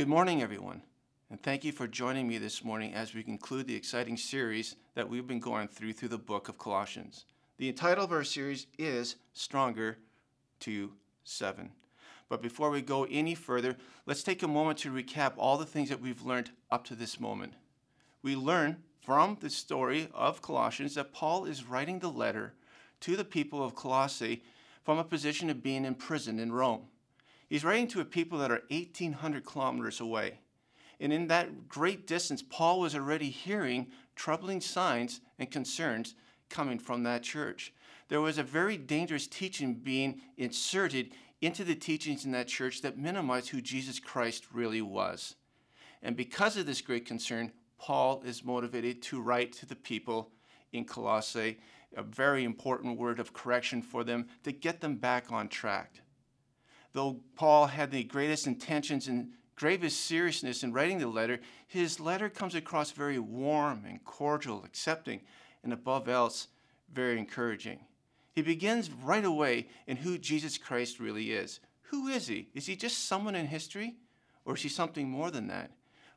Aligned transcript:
Good 0.00 0.08
morning, 0.08 0.40
everyone, 0.40 0.80
and 1.28 1.42
thank 1.42 1.62
you 1.62 1.72
for 1.72 1.86
joining 1.86 2.26
me 2.26 2.38
this 2.38 2.64
morning 2.64 2.94
as 2.94 3.12
we 3.12 3.22
conclude 3.22 3.66
the 3.66 3.76
exciting 3.76 4.16
series 4.16 4.76
that 4.94 5.06
we've 5.06 5.26
been 5.26 5.40
going 5.40 5.68
through 5.68 5.92
through 5.92 6.08
the 6.08 6.16
book 6.16 6.48
of 6.48 6.56
Colossians. 6.56 7.26
The 7.58 7.70
title 7.72 8.04
of 8.04 8.10
our 8.10 8.24
series 8.24 8.66
is 8.78 9.16
Stronger 9.34 9.98
2 10.60 10.90
7. 11.24 11.70
But 12.30 12.40
before 12.40 12.70
we 12.70 12.80
go 12.80 13.04
any 13.10 13.34
further, 13.34 13.76
let's 14.06 14.22
take 14.22 14.42
a 14.42 14.48
moment 14.48 14.78
to 14.78 14.90
recap 14.90 15.34
all 15.36 15.58
the 15.58 15.66
things 15.66 15.90
that 15.90 16.00
we've 16.00 16.22
learned 16.22 16.50
up 16.70 16.86
to 16.86 16.94
this 16.94 17.20
moment. 17.20 17.52
We 18.22 18.36
learn 18.36 18.78
from 19.02 19.36
the 19.38 19.50
story 19.50 20.08
of 20.14 20.40
Colossians 20.40 20.94
that 20.94 21.12
Paul 21.12 21.44
is 21.44 21.68
writing 21.68 21.98
the 21.98 22.08
letter 22.08 22.54
to 23.00 23.16
the 23.16 23.24
people 23.24 23.62
of 23.62 23.74
Colossae 23.74 24.42
from 24.82 24.96
a 24.96 25.04
position 25.04 25.50
of 25.50 25.62
being 25.62 25.84
imprisoned 25.84 26.40
in 26.40 26.52
Rome. 26.52 26.86
He's 27.50 27.64
writing 27.64 27.88
to 27.88 28.00
a 28.00 28.04
people 28.04 28.38
that 28.38 28.52
are 28.52 28.62
1,800 28.70 29.44
kilometers 29.44 30.00
away. 30.00 30.38
And 31.00 31.12
in 31.12 31.26
that 31.26 31.68
great 31.68 32.06
distance, 32.06 32.42
Paul 32.48 32.78
was 32.78 32.94
already 32.94 33.28
hearing 33.28 33.88
troubling 34.14 34.60
signs 34.60 35.20
and 35.36 35.50
concerns 35.50 36.14
coming 36.48 36.78
from 36.78 37.02
that 37.02 37.24
church. 37.24 37.74
There 38.08 38.20
was 38.20 38.38
a 38.38 38.44
very 38.44 38.76
dangerous 38.76 39.26
teaching 39.26 39.74
being 39.74 40.20
inserted 40.36 41.10
into 41.40 41.64
the 41.64 41.74
teachings 41.74 42.24
in 42.24 42.30
that 42.32 42.46
church 42.46 42.82
that 42.82 42.96
minimized 42.96 43.48
who 43.48 43.60
Jesus 43.60 43.98
Christ 43.98 44.44
really 44.52 44.82
was. 44.82 45.34
And 46.02 46.16
because 46.16 46.56
of 46.56 46.66
this 46.66 46.80
great 46.80 47.04
concern, 47.04 47.50
Paul 47.78 48.22
is 48.24 48.44
motivated 48.44 49.02
to 49.02 49.20
write 49.20 49.52
to 49.54 49.66
the 49.66 49.76
people 49.76 50.30
in 50.72 50.84
Colossae 50.84 51.58
a 51.96 52.02
very 52.04 52.44
important 52.44 52.96
word 52.96 53.18
of 53.18 53.32
correction 53.32 53.82
for 53.82 54.04
them 54.04 54.28
to 54.44 54.52
get 54.52 54.80
them 54.80 54.94
back 54.94 55.32
on 55.32 55.48
track. 55.48 56.02
Though 56.92 57.20
Paul 57.36 57.66
had 57.66 57.90
the 57.90 58.04
greatest 58.04 58.46
intentions 58.46 59.08
and 59.08 59.30
gravest 59.54 60.06
seriousness 60.06 60.62
in 60.62 60.72
writing 60.72 60.98
the 60.98 61.06
letter, 61.06 61.40
his 61.66 62.00
letter 62.00 62.28
comes 62.28 62.54
across 62.54 62.90
very 62.90 63.18
warm 63.18 63.84
and 63.86 64.02
cordial, 64.04 64.64
accepting, 64.64 65.20
and 65.62 65.72
above 65.72 66.08
else, 66.08 66.48
very 66.92 67.18
encouraging. 67.18 67.80
He 68.32 68.42
begins 68.42 68.90
right 68.90 69.24
away 69.24 69.68
in 69.86 69.98
who 69.98 70.18
Jesus 70.18 70.56
Christ 70.56 70.98
really 70.98 71.32
is. 71.32 71.60
Who 71.90 72.08
is 72.08 72.26
he? 72.26 72.48
Is 72.54 72.66
he 72.66 72.76
just 72.76 73.06
someone 73.06 73.34
in 73.34 73.46
history? 73.46 73.96
Or 74.44 74.54
is 74.54 74.62
he 74.62 74.68
something 74.68 75.08
more 75.08 75.30
than 75.30 75.48
that? 75.48 75.70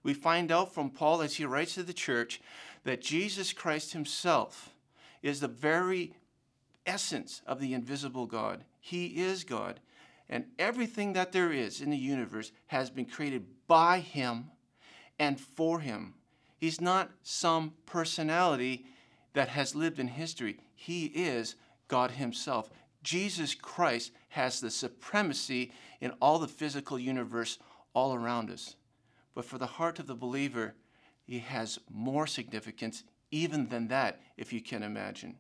We 0.04 0.14
find 0.14 0.52
out 0.52 0.74
from 0.74 0.90
Paul 0.90 1.22
as 1.22 1.36
he 1.36 1.46
writes 1.46 1.76
to 1.76 1.84
the 1.84 1.94
church 1.94 2.42
that 2.84 3.02
Jesus 3.02 3.54
Christ 3.54 3.94
himself 3.94 4.74
is 5.22 5.40
the 5.40 5.48
very 5.48 6.14
essence 6.86 7.42
of 7.46 7.60
the 7.60 7.74
invisible 7.74 8.26
God. 8.26 8.64
He 8.80 9.08
is 9.22 9.44
God. 9.44 9.80
And 10.34 10.46
everything 10.58 11.14
that 11.14 11.32
there 11.32 11.52
is 11.52 11.80
in 11.80 11.92
the 11.92 11.96
universe 11.96 12.52
has 12.66 12.90
been 12.90 13.06
created 13.06 13.46
by 13.68 14.00
Him 14.00 14.50
and 15.20 15.40
for 15.40 15.80
Him. 15.80 16.16
He's 16.58 16.82
not 16.82 17.12
some 17.22 17.74
personality 17.86 18.88
that 19.34 19.50
has 19.50 19.76
lived 19.76 20.00
in 20.00 20.08
history, 20.08 20.58
He 20.74 21.06
is 21.06 21.54
God 21.88 22.10
Himself. 22.10 22.72
Jesus 23.04 23.54
Christ 23.54 24.12
has 24.30 24.60
the 24.60 24.72
supremacy 24.72 25.72
in 26.02 26.10
all 26.20 26.40
the 26.40 26.48
physical 26.48 26.98
universe 26.98 27.60
all 27.94 28.16
around 28.16 28.50
us. 28.50 28.76
But 29.36 29.46
for 29.46 29.60
the 29.60 29.68
heart 29.68 30.00
of 30.00 30.08
the 30.08 30.16
believer, 30.16 30.74
He 31.28 31.38
has 31.38 31.78
more 31.92 32.26
significance 32.26 33.04
even 33.30 33.70
than 33.70 33.88
that, 33.90 34.20
if 34.36 34.52
you 34.52 34.62
can 34.62 34.82
imagine. 34.82 35.36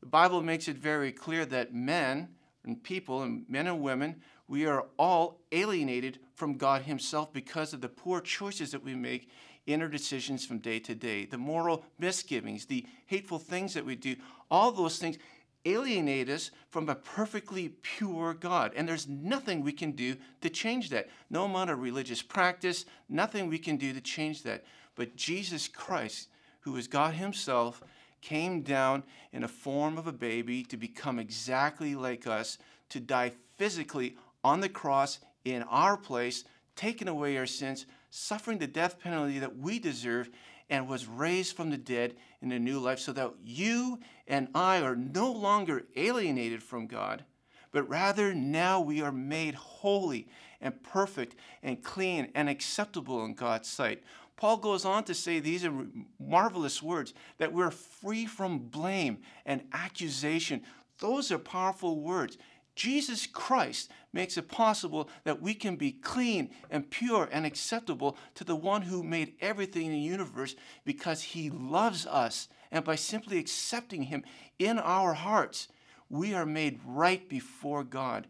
The 0.00 0.06
Bible 0.06 0.42
makes 0.42 0.68
it 0.68 0.76
very 0.76 1.12
clear 1.12 1.46
that 1.46 1.72
men 1.72 2.28
and 2.64 2.82
people, 2.82 3.22
and 3.22 3.44
men 3.48 3.66
and 3.66 3.80
women, 3.80 4.16
we 4.46 4.66
are 4.66 4.86
all 4.98 5.40
alienated 5.52 6.18
from 6.34 6.56
God 6.56 6.82
Himself 6.82 7.32
because 7.32 7.72
of 7.72 7.80
the 7.80 7.88
poor 7.88 8.20
choices 8.20 8.72
that 8.72 8.84
we 8.84 8.94
make 8.94 9.30
in 9.66 9.82
our 9.82 9.88
decisions 9.88 10.46
from 10.46 10.58
day 10.58 10.78
to 10.80 10.94
day, 10.94 11.26
the 11.26 11.36
moral 11.36 11.84
misgivings, 11.98 12.64
the 12.64 12.86
hateful 13.06 13.38
things 13.38 13.74
that 13.74 13.84
we 13.84 13.94
do, 13.94 14.16
all 14.50 14.72
those 14.72 14.98
things 14.98 15.18
alienate 15.66 16.30
us 16.30 16.50
from 16.70 16.88
a 16.88 16.94
perfectly 16.94 17.68
pure 17.82 18.32
God. 18.32 18.72
And 18.74 18.88
there's 18.88 19.08
nothing 19.08 19.62
we 19.62 19.72
can 19.72 19.92
do 19.92 20.16
to 20.40 20.48
change 20.48 20.88
that. 20.90 21.08
No 21.28 21.44
amount 21.44 21.70
of 21.70 21.80
religious 21.80 22.22
practice, 22.22 22.86
nothing 23.08 23.48
we 23.48 23.58
can 23.58 23.76
do 23.76 23.92
to 23.92 24.00
change 24.00 24.42
that. 24.44 24.64
But 24.94 25.16
Jesus 25.16 25.68
Christ, 25.68 26.28
who 26.60 26.76
is 26.76 26.88
God 26.88 27.14
Himself, 27.14 27.82
came 28.20 28.62
down 28.62 29.02
in 29.32 29.44
a 29.44 29.48
form 29.48 29.98
of 29.98 30.06
a 30.06 30.12
baby 30.12 30.62
to 30.64 30.76
become 30.76 31.18
exactly 31.18 31.94
like 31.94 32.26
us, 32.26 32.58
to 32.90 33.00
die 33.00 33.32
physically 33.56 34.16
on 34.44 34.60
the 34.60 34.68
cross 34.68 35.18
in 35.44 35.62
our 35.64 35.96
place, 35.96 36.44
taking 36.76 37.08
away 37.08 37.36
our 37.36 37.46
sins, 37.46 37.86
suffering 38.10 38.58
the 38.58 38.66
death 38.66 38.98
penalty 38.98 39.38
that 39.38 39.56
we 39.56 39.78
deserve, 39.78 40.30
and 40.70 40.88
was 40.88 41.06
raised 41.06 41.56
from 41.56 41.70
the 41.70 41.78
dead 41.78 42.14
in 42.42 42.52
a 42.52 42.58
new 42.58 42.78
life 42.78 42.98
so 42.98 43.12
that 43.12 43.32
you 43.42 43.98
and 44.26 44.48
I 44.54 44.80
are 44.82 44.96
no 44.96 45.32
longer 45.32 45.86
alienated 45.96 46.62
from 46.62 46.86
God, 46.86 47.24
but 47.72 47.88
rather 47.88 48.34
now 48.34 48.80
we 48.80 49.00
are 49.00 49.12
made 49.12 49.54
holy 49.54 50.28
and 50.60 50.82
perfect 50.82 51.36
and 51.62 51.82
clean 51.82 52.30
and 52.34 52.48
acceptable 52.48 53.24
in 53.24 53.34
God's 53.34 53.68
sight. 53.68 54.02
Paul 54.38 54.58
goes 54.58 54.84
on 54.84 55.02
to 55.04 55.14
say 55.14 55.40
these 55.40 55.64
are 55.64 55.86
marvelous 56.20 56.80
words 56.80 57.12
that 57.38 57.52
we're 57.52 57.72
free 57.72 58.24
from 58.24 58.60
blame 58.60 59.18
and 59.44 59.62
accusation. 59.72 60.62
Those 61.00 61.32
are 61.32 61.38
powerful 61.38 62.00
words. 62.00 62.38
Jesus 62.76 63.26
Christ 63.26 63.90
makes 64.12 64.38
it 64.38 64.48
possible 64.48 65.10
that 65.24 65.42
we 65.42 65.54
can 65.54 65.74
be 65.74 65.90
clean 65.90 66.50
and 66.70 66.88
pure 66.88 67.28
and 67.32 67.44
acceptable 67.44 68.16
to 68.36 68.44
the 68.44 68.54
one 68.54 68.82
who 68.82 69.02
made 69.02 69.34
everything 69.40 69.86
in 69.86 69.92
the 69.92 69.98
universe 69.98 70.54
because 70.84 71.20
he 71.20 71.50
loves 71.50 72.06
us. 72.06 72.48
And 72.70 72.84
by 72.84 72.94
simply 72.94 73.38
accepting 73.38 74.04
him 74.04 74.22
in 74.60 74.78
our 74.78 75.14
hearts, 75.14 75.66
we 76.08 76.32
are 76.32 76.46
made 76.46 76.78
right 76.86 77.28
before 77.28 77.82
God. 77.82 78.28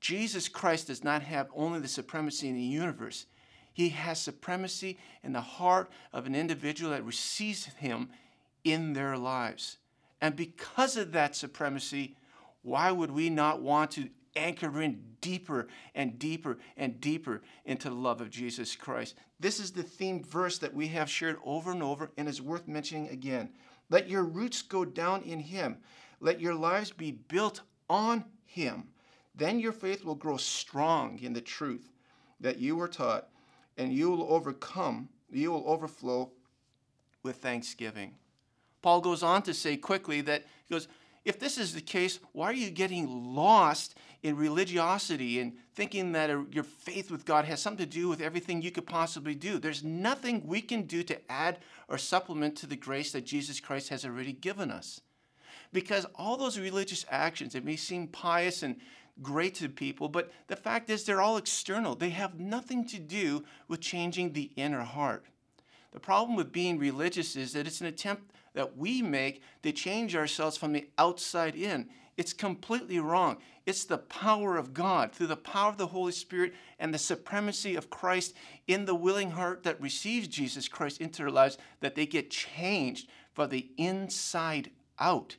Jesus 0.00 0.48
Christ 0.48 0.86
does 0.86 1.04
not 1.04 1.20
have 1.20 1.48
only 1.54 1.80
the 1.80 1.88
supremacy 1.88 2.48
in 2.48 2.54
the 2.54 2.62
universe, 2.62 3.26
he 3.74 3.90
has 3.90 4.20
supremacy 4.20 4.96
in 5.22 5.32
the 5.32 5.40
heart 5.40 5.90
of 6.12 6.26
an 6.26 6.34
individual 6.34 6.92
that 6.92 7.04
receives 7.04 7.66
him 7.66 8.08
in 8.62 8.92
their 8.94 9.18
lives. 9.18 9.78
And 10.20 10.36
because 10.36 10.96
of 10.96 11.12
that 11.12 11.36
supremacy, 11.36 12.16
why 12.62 12.92
would 12.92 13.10
we 13.10 13.28
not 13.28 13.60
want 13.60 13.90
to 13.92 14.08
anchor 14.36 14.80
in 14.80 15.02
deeper 15.20 15.66
and 15.94 16.18
deeper 16.18 16.58
and 16.76 17.00
deeper 17.00 17.42
into 17.64 17.88
the 17.88 17.96
love 17.96 18.20
of 18.20 18.30
Jesus 18.30 18.76
Christ? 18.76 19.16
This 19.40 19.58
is 19.58 19.72
the 19.72 19.82
theme 19.82 20.22
verse 20.22 20.58
that 20.58 20.72
we 20.72 20.86
have 20.88 21.10
shared 21.10 21.36
over 21.44 21.72
and 21.72 21.82
over 21.82 22.12
and 22.16 22.28
is 22.28 22.40
worth 22.40 22.68
mentioning 22.68 23.08
again. 23.08 23.50
Let 23.90 24.08
your 24.08 24.22
roots 24.22 24.62
go 24.62 24.84
down 24.84 25.22
in 25.22 25.40
Him. 25.40 25.78
Let 26.20 26.40
your 26.40 26.54
lives 26.54 26.92
be 26.92 27.10
built 27.10 27.60
on 27.90 28.24
Him. 28.44 28.84
Then 29.34 29.58
your 29.58 29.72
faith 29.72 30.04
will 30.04 30.14
grow 30.14 30.36
strong 30.36 31.18
in 31.20 31.32
the 31.32 31.40
truth 31.40 31.90
that 32.40 32.58
you 32.58 32.76
were 32.76 32.88
taught 32.88 33.28
and 33.76 33.92
you 33.92 34.10
will 34.10 34.32
overcome, 34.32 35.08
you 35.30 35.52
will 35.52 35.64
overflow 35.66 36.30
with 37.22 37.36
thanksgiving. 37.36 38.14
Paul 38.82 39.00
goes 39.00 39.22
on 39.22 39.42
to 39.42 39.54
say 39.54 39.76
quickly 39.76 40.20
that 40.22 40.44
he 40.66 40.74
goes, 40.74 40.88
if 41.24 41.40
this 41.40 41.56
is 41.56 41.72
the 41.72 41.80
case, 41.80 42.20
why 42.32 42.50
are 42.50 42.54
you 42.54 42.70
getting 42.70 43.34
lost 43.34 43.96
in 44.22 44.36
religiosity 44.36 45.40
and 45.40 45.54
thinking 45.74 46.12
that 46.12 46.28
uh, 46.28 46.42
your 46.50 46.64
faith 46.64 47.10
with 47.10 47.24
God 47.24 47.46
has 47.46 47.62
something 47.62 47.86
to 47.86 47.90
do 47.90 48.08
with 48.08 48.20
everything 48.20 48.60
you 48.60 48.70
could 48.70 48.86
possibly 48.86 49.34
do? 49.34 49.58
There's 49.58 49.82
nothing 49.82 50.46
we 50.46 50.60
can 50.60 50.82
do 50.82 51.02
to 51.04 51.32
add 51.32 51.58
or 51.88 51.96
supplement 51.96 52.56
to 52.56 52.66
the 52.66 52.76
grace 52.76 53.12
that 53.12 53.24
Jesus 53.24 53.58
Christ 53.58 53.88
has 53.88 54.04
already 54.04 54.34
given 54.34 54.70
us. 54.70 55.00
Because 55.72 56.06
all 56.14 56.36
those 56.36 56.58
religious 56.58 57.06
actions, 57.10 57.54
it 57.54 57.64
may 57.64 57.76
seem 57.76 58.06
pious 58.06 58.62
and 58.62 58.76
great 59.22 59.54
to 59.56 59.68
people, 59.68 60.08
but 60.08 60.32
the 60.48 60.56
fact 60.56 60.90
is 60.90 61.04
they're 61.04 61.20
all 61.20 61.36
external. 61.36 61.94
They 61.94 62.10
have 62.10 62.40
nothing 62.40 62.86
to 62.88 62.98
do 62.98 63.44
with 63.68 63.80
changing 63.80 64.32
the 64.32 64.50
inner 64.56 64.82
heart. 64.82 65.24
The 65.92 66.00
problem 66.00 66.36
with 66.36 66.52
being 66.52 66.78
religious 66.78 67.36
is 67.36 67.52
that 67.52 67.66
it's 67.66 67.80
an 67.80 67.86
attempt 67.86 68.32
that 68.54 68.76
we 68.76 69.02
make 69.02 69.42
to 69.62 69.72
change 69.72 70.16
ourselves 70.16 70.56
from 70.56 70.72
the 70.72 70.88
outside 70.98 71.54
in. 71.54 71.88
It's 72.16 72.32
completely 72.32 73.00
wrong. 73.00 73.38
It's 73.66 73.84
the 73.84 73.98
power 73.98 74.56
of 74.56 74.74
God 74.74 75.12
through 75.12 75.28
the 75.28 75.36
power 75.36 75.68
of 75.68 75.78
the 75.78 75.88
Holy 75.88 76.12
Spirit 76.12 76.54
and 76.78 76.92
the 76.92 76.98
supremacy 76.98 77.74
of 77.76 77.90
Christ 77.90 78.34
in 78.66 78.84
the 78.84 78.94
willing 78.94 79.32
heart 79.32 79.62
that 79.64 79.80
receives 79.80 80.28
Jesus 80.28 80.68
Christ 80.68 81.00
into 81.00 81.22
their 81.22 81.30
lives 81.30 81.58
that 81.80 81.94
they 81.94 82.06
get 82.06 82.30
changed 82.30 83.08
from 83.32 83.50
the 83.50 83.70
inside 83.76 84.70
out. 84.98 85.36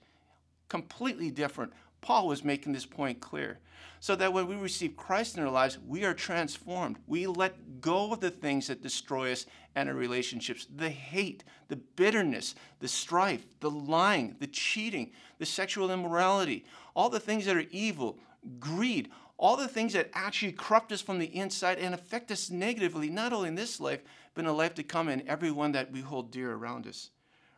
Completely 0.68 1.32
different. 1.32 1.72
Paul 2.06 2.28
was 2.28 2.44
making 2.44 2.72
this 2.72 2.86
point 2.86 3.20
clear 3.20 3.58
so 4.00 4.16
that 4.16 4.32
when 4.32 4.46
we 4.46 4.56
receive 4.56 4.96
Christ 4.96 5.38
in 5.38 5.44
our 5.44 5.50
lives, 5.50 5.80
we 5.88 6.06
are 6.06 6.14
transformed. 6.14 6.98
We 7.08 7.26
let 7.26 7.82
go 7.82 8.14
of 8.14 8.20
the 8.20 8.30
things 8.30 8.68
that 8.68 8.84
destroy 8.84 9.32
us 9.32 9.48
and 9.74 9.90
our 9.90 9.96
relationships 9.96 10.68
the 10.76 10.92
hate, 10.92 11.44
the 11.68 11.78
bitterness, 11.78 12.54
the 12.80 12.88
strife, 12.88 13.44
the 13.60 13.72
lying, 13.72 14.36
the 14.40 14.46
cheating, 14.46 15.14
the 15.40 15.48
sexual 15.48 15.90
immorality, 15.90 16.66
all 16.96 17.10
the 17.10 17.20
things 17.20 17.48
that 17.48 17.58
are 17.58 17.66
evil, 17.72 18.20
greed, 18.60 19.10
all 19.38 19.58
the 19.58 19.68
things 19.68 19.94
that 19.94 20.12
actually 20.14 20.52
corrupt 20.52 20.92
us 20.92 21.02
from 21.02 21.18
the 21.18 21.36
inside 21.36 21.80
and 21.80 21.96
affect 21.96 22.30
us 22.30 22.52
negatively, 22.52 23.10
not 23.10 23.34
only 23.34 23.48
in 23.48 23.56
this 23.56 23.80
life, 23.80 24.04
but 24.36 24.42
in 24.42 24.46
the 24.46 24.54
life 24.54 24.76
to 24.76 24.84
come 24.84 25.08
and 25.08 25.28
everyone 25.28 25.72
that 25.72 25.92
we 25.92 26.02
hold 26.02 26.30
dear 26.30 26.54
around 26.54 26.86
us. 26.86 27.10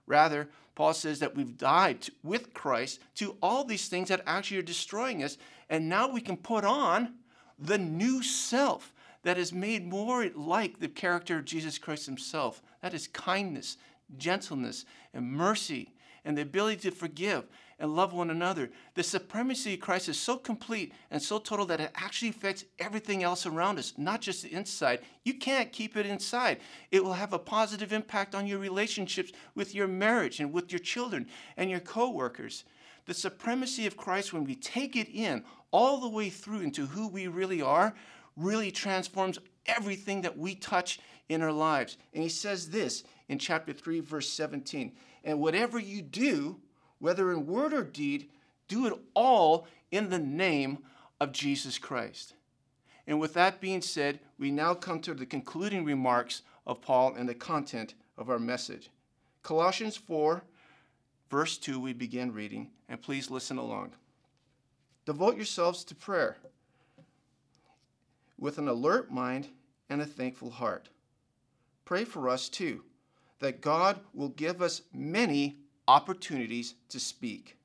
Rather, 0.05 0.47
Paul 0.77 0.93
says 0.93 1.17
that 1.21 1.35
we've 1.35 1.57
died 1.57 2.07
with 2.21 2.53
Christ 2.53 2.99
to 3.15 3.35
all 3.41 3.63
these 3.63 3.87
things 3.87 4.09
that 4.09 4.21
actually 4.27 4.59
are 4.59 4.61
destroying 4.61 5.23
us, 5.23 5.39
and 5.71 5.89
now 5.89 6.07
we 6.07 6.21
can 6.21 6.37
put 6.37 6.63
on 6.63 7.15
the 7.57 7.79
new 7.79 8.21
self 8.21 8.93
that 9.23 9.39
is 9.39 9.51
made 9.51 9.87
more 9.87 10.29
like 10.35 10.77
the 10.77 10.87
character 10.87 11.39
of 11.39 11.45
Jesus 11.45 11.79
Christ 11.79 12.05
himself. 12.05 12.61
That 12.83 12.93
is 12.93 13.07
kindness, 13.07 13.77
gentleness, 14.19 14.85
and 15.15 15.31
mercy, 15.31 15.95
and 16.23 16.37
the 16.37 16.43
ability 16.43 16.87
to 16.87 16.91
forgive 16.91 17.47
and 17.79 17.95
love 17.95 18.13
one 18.13 18.29
another. 18.29 18.69
The 18.95 19.03
supremacy 19.03 19.75
of 19.75 19.79
Christ 19.79 20.09
is 20.09 20.19
so 20.19 20.37
complete 20.37 20.93
and 21.11 21.21
so 21.21 21.37
total 21.37 21.65
that 21.67 21.79
it 21.79 21.91
actually 21.95 22.29
affects 22.29 22.65
everything 22.79 23.23
else 23.23 23.45
around 23.45 23.77
us, 23.77 23.93
not 23.97 24.21
just 24.21 24.43
the 24.43 24.53
inside. 24.53 25.01
You 25.23 25.35
can't 25.35 25.71
keep 25.71 25.95
it 25.95 26.05
inside. 26.05 26.59
It 26.91 27.03
will 27.03 27.13
have 27.13 27.33
a 27.33 27.39
positive 27.39 27.93
impact 27.93 28.33
on 28.33 28.47
your 28.47 28.59
relationships 28.59 29.31
with 29.53 29.75
your 29.75 29.87
marriage 29.87 30.39
and 30.39 30.51
with 30.51 30.71
your 30.71 30.79
children 30.79 31.27
and 31.55 31.69
your 31.69 31.79
coworkers. 31.79 32.63
The 33.05 33.13
supremacy 33.13 33.85
of 33.85 33.95
Christ, 33.95 34.33
when 34.33 34.43
we 34.43 34.55
take 34.55 34.95
it 34.95 35.09
in 35.09 35.43
all 35.71 35.99
the 35.99 36.09
way 36.09 36.29
through 36.29 36.61
into 36.61 36.87
who 36.87 37.07
we 37.07 37.27
really 37.27 37.61
are, 37.61 37.93
really 38.35 38.71
transforms 38.71 39.39
everything 39.65 40.21
that 40.21 40.37
we 40.37 40.55
touch 40.55 40.99
in 41.29 41.41
our 41.41 41.51
lives. 41.51 41.97
And 42.13 42.23
he 42.23 42.29
says 42.29 42.69
this 42.69 43.03
in 43.27 43.37
chapter 43.37 43.73
3, 43.73 43.99
verse 43.99 44.29
17 44.29 44.93
And 45.23 45.39
whatever 45.39 45.79
you 45.79 46.01
do, 46.01 46.59
whether 46.99 47.31
in 47.31 47.45
word 47.45 47.73
or 47.73 47.83
deed, 47.83 48.29
do 48.67 48.85
it 48.87 48.93
all 49.13 49.67
in 49.91 50.09
the 50.09 50.19
name 50.19 50.79
of 51.19 51.31
Jesus 51.31 51.77
Christ. 51.77 52.33
And 53.05 53.19
with 53.19 53.33
that 53.35 53.61
being 53.61 53.81
said, 53.81 54.19
we 54.37 54.51
now 54.51 54.73
come 54.73 54.99
to 55.01 55.13
the 55.13 55.25
concluding 55.25 55.85
remarks 55.85 56.41
of 56.65 56.81
Paul 56.81 57.15
and 57.15 57.27
the 57.27 57.35
content 57.35 57.93
of 58.17 58.29
our 58.29 58.39
message. 58.39 58.89
Colossians 59.43 59.95
4, 59.95 60.43
verse 61.29 61.57
2, 61.57 61.79
we 61.79 61.93
begin 61.93 62.33
reading, 62.33 62.69
and 62.89 63.01
please 63.01 63.31
listen 63.31 63.57
along. 63.57 63.91
Devote 65.05 65.37
yourselves 65.37 65.85
to 65.85 65.95
prayer 65.95 66.37
with 68.37 68.57
an 68.57 68.67
alert 68.67 69.09
mind 69.09 69.47
and 69.89 70.01
a 70.01 70.05
thankful 70.05 70.51
heart. 70.51 70.89
Pray 71.85 72.03
for 72.03 72.27
us 72.27 72.49
too, 72.49 72.83
that 73.39 73.61
God 73.61 74.01
will 74.13 74.29
give 74.29 74.61
us 74.61 74.81
many 74.93 75.55
opportunities 75.87 76.75
to 76.89 76.99
speak 76.99 77.57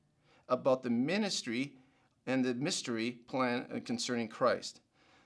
about 0.49 0.83
the 0.83 0.89
ministry 0.89 1.73
and 2.25 2.43
the 2.43 2.53
mystery 2.53 3.11
plan 3.27 3.65
uh, 3.73 3.79
concerning 3.83 4.27
Christ. 4.27 4.81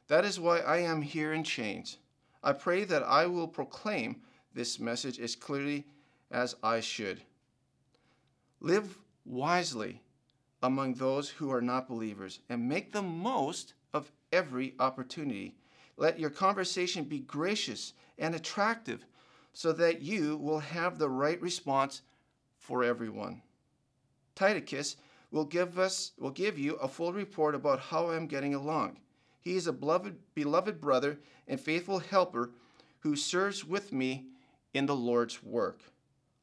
That 0.08 0.26
is 0.26 0.40
why 0.40 0.60
I 0.60 0.78
am 0.78 1.02
here 1.02 1.34
in 1.34 1.44
chains. 1.44 1.98
I 2.44 2.54
pray 2.54 2.86
that 2.86 3.04
I 3.04 3.26
will 3.26 3.48
proclaim 3.48 4.22
this 4.54 4.80
message 4.80 5.20
as 5.20 5.36
clearly 5.36 5.86
as 6.32 6.56
I 6.64 6.80
should. 6.80 7.22
Live 8.60 8.98
wisely 9.26 10.02
among 10.64 10.96
those 10.96 11.30
who 11.30 11.52
are 11.52 11.62
not 11.62 11.88
believers 11.88 12.40
and 12.50 12.68
make 12.68 12.92
the 12.92 13.02
most 13.02 13.74
of 13.94 14.12
every 14.32 14.74
opportunity. 14.80 15.56
Let 15.98 16.20
your 16.20 16.30
conversation 16.30 17.04
be 17.04 17.20
gracious 17.20 17.94
and 18.18 18.34
attractive 18.34 19.06
so 19.54 19.72
that 19.74 20.02
you 20.02 20.38
will 20.38 20.60
have 20.60 20.98
the 20.98 21.10
right 21.10 21.42
response 21.42 22.02
for 22.68 22.84
everyone. 22.84 23.42
Tychicus 24.36 24.98
will 25.32 25.46
give 25.46 25.80
us 25.80 26.12
will 26.20 26.32
give 26.32 26.60
you 26.60 26.76
a 26.76 26.88
full 26.88 27.14
report 27.14 27.56
about 27.56 27.80
how 27.80 28.08
I 28.08 28.18
am 28.18 28.28
getting 28.28 28.54
along. 28.54 29.00
He 29.40 29.56
is 29.56 29.68
a 29.68 29.74
beloved, 29.74 30.18
beloved 30.36 30.82
brother 30.82 31.18
and 31.48 31.62
faithful 31.62 32.00
helper 32.00 32.52
who 33.00 33.16
serves 33.16 33.64
with 33.64 33.94
me 33.94 34.26
in 34.74 34.86
the 34.86 34.96
Lord's 34.96 35.42
work. 35.42 35.80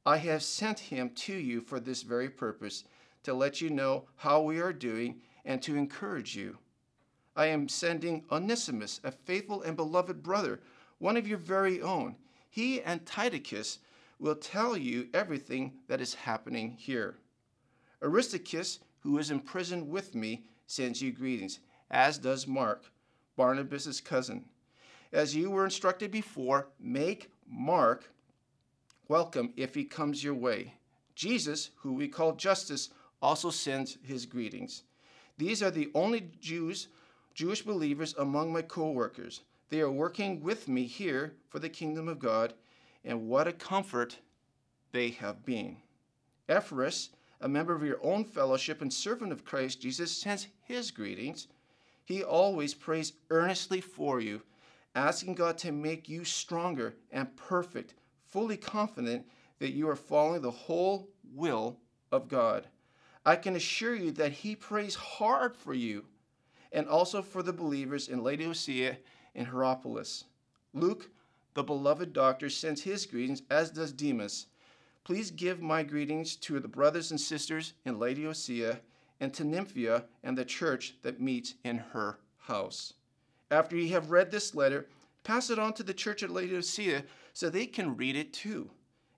I 0.06 0.16
have 0.16 0.42
sent 0.42 0.78
him 0.78 1.10
to 1.10 1.34
you 1.34 1.60
for 1.60 1.78
this 1.78 2.02
very 2.02 2.30
purpose, 2.30 2.84
to 3.24 3.34
let 3.34 3.60
you 3.60 3.68
know 3.68 4.04
how 4.16 4.40
we 4.40 4.60
are 4.60 4.72
doing 4.72 5.20
and 5.44 5.60
to 5.62 5.76
encourage 5.76 6.34
you. 6.34 6.56
I 7.36 7.46
am 7.46 7.68
sending 7.68 8.24
Onesimus, 8.32 8.98
a 9.04 9.10
faithful 9.10 9.60
and 9.60 9.76
beloved 9.76 10.22
brother, 10.22 10.62
one 10.98 11.18
of 11.18 11.28
your 11.28 11.38
very 11.38 11.82
own. 11.82 12.16
He 12.48 12.80
and 12.80 13.04
Tychicus 13.04 13.80
will 14.24 14.34
tell 14.34 14.74
you 14.74 15.06
everything 15.12 15.70
that 15.86 16.00
is 16.00 16.14
happening 16.14 16.74
here. 16.78 17.18
Aristarchus, 18.02 18.78
who 19.00 19.18
is 19.18 19.30
in 19.30 19.38
prison 19.38 19.90
with 19.90 20.14
me, 20.14 20.46
sends 20.66 21.02
you 21.02 21.12
greetings, 21.12 21.60
as 21.90 22.16
does 22.16 22.46
Mark, 22.46 22.86
Barnabas' 23.36 24.00
cousin. 24.00 24.46
As 25.12 25.36
you 25.36 25.50
were 25.50 25.66
instructed 25.66 26.10
before, 26.10 26.68
make 26.80 27.30
Mark 27.46 28.10
welcome 29.08 29.52
if 29.58 29.74
he 29.74 29.84
comes 29.84 30.24
your 30.24 30.32
way. 30.32 30.72
Jesus, 31.14 31.68
who 31.76 31.92
we 31.92 32.08
call 32.08 32.32
Justus, 32.32 32.88
also 33.20 33.50
sends 33.50 33.98
his 34.02 34.24
greetings. 34.24 34.84
These 35.36 35.62
are 35.62 35.70
the 35.70 35.90
only 35.94 36.30
Jews, 36.40 36.88
Jewish 37.34 37.60
believers 37.60 38.14
among 38.18 38.54
my 38.54 38.62
co-workers. 38.62 39.42
They 39.68 39.82
are 39.82 39.90
working 39.90 40.40
with 40.40 40.66
me 40.66 40.84
here 40.86 41.34
for 41.50 41.58
the 41.58 41.68
kingdom 41.68 42.08
of 42.08 42.18
God 42.18 42.54
and 43.04 43.28
what 43.28 43.48
a 43.48 43.52
comfort 43.52 44.18
they 44.92 45.10
have 45.10 45.44
been. 45.44 45.76
Epaphras, 46.48 47.10
a 47.40 47.48
member 47.48 47.74
of 47.74 47.84
your 47.84 47.98
own 48.02 48.24
fellowship 48.24 48.80
and 48.80 48.92
servant 48.92 49.32
of 49.32 49.44
Christ 49.44 49.80
Jesus, 49.80 50.16
sends 50.16 50.48
his 50.62 50.90
greetings. 50.90 51.48
He 52.04 52.22
always 52.22 52.74
prays 52.74 53.14
earnestly 53.30 53.80
for 53.80 54.20
you, 54.20 54.42
asking 54.94 55.34
God 55.34 55.58
to 55.58 55.72
make 55.72 56.08
you 56.08 56.24
stronger 56.24 56.94
and 57.10 57.34
perfect, 57.36 57.94
fully 58.26 58.56
confident 58.56 59.26
that 59.58 59.72
you 59.72 59.88
are 59.88 59.96
following 59.96 60.42
the 60.42 60.50
whole 60.50 61.08
will 61.34 61.78
of 62.12 62.28
God. 62.28 62.66
I 63.26 63.36
can 63.36 63.56
assure 63.56 63.94
you 63.94 64.10
that 64.12 64.32
he 64.32 64.54
prays 64.54 64.94
hard 64.94 65.56
for 65.56 65.72
you 65.72 66.04
and 66.72 66.86
also 66.86 67.22
for 67.22 67.42
the 67.42 67.52
believers 67.52 68.08
in 68.08 68.22
Laodicea 68.22 68.98
and 69.34 69.46
Hierapolis. 69.46 70.24
Luke 70.74 71.08
the 71.54 71.62
beloved 71.62 72.12
doctor, 72.12 72.50
sends 72.50 72.82
his 72.82 73.06
greetings, 73.06 73.42
as 73.48 73.70
does 73.70 73.92
Demas. 73.92 74.46
Please 75.04 75.30
give 75.30 75.62
my 75.62 75.82
greetings 75.82 76.34
to 76.36 76.58
the 76.58 76.68
brothers 76.68 77.10
and 77.10 77.20
sisters 77.20 77.74
in 77.84 77.98
Laodicea 77.98 78.80
and 79.20 79.32
to 79.34 79.44
Nymphia 79.44 80.04
and 80.22 80.36
the 80.36 80.44
church 80.44 80.96
that 81.02 81.20
meets 81.20 81.54
in 81.62 81.78
her 81.78 82.18
house. 82.38 82.94
After 83.50 83.76
you 83.76 83.92
have 83.92 84.10
read 84.10 84.30
this 84.30 84.54
letter, 84.54 84.86
pass 85.22 85.50
it 85.50 85.58
on 85.58 85.74
to 85.74 85.82
the 85.82 85.94
church 85.94 86.22
at 86.22 86.30
Laodicea 86.30 87.04
so 87.32 87.48
they 87.48 87.66
can 87.66 87.96
read 87.96 88.16
it 88.16 88.32
too. 88.32 88.70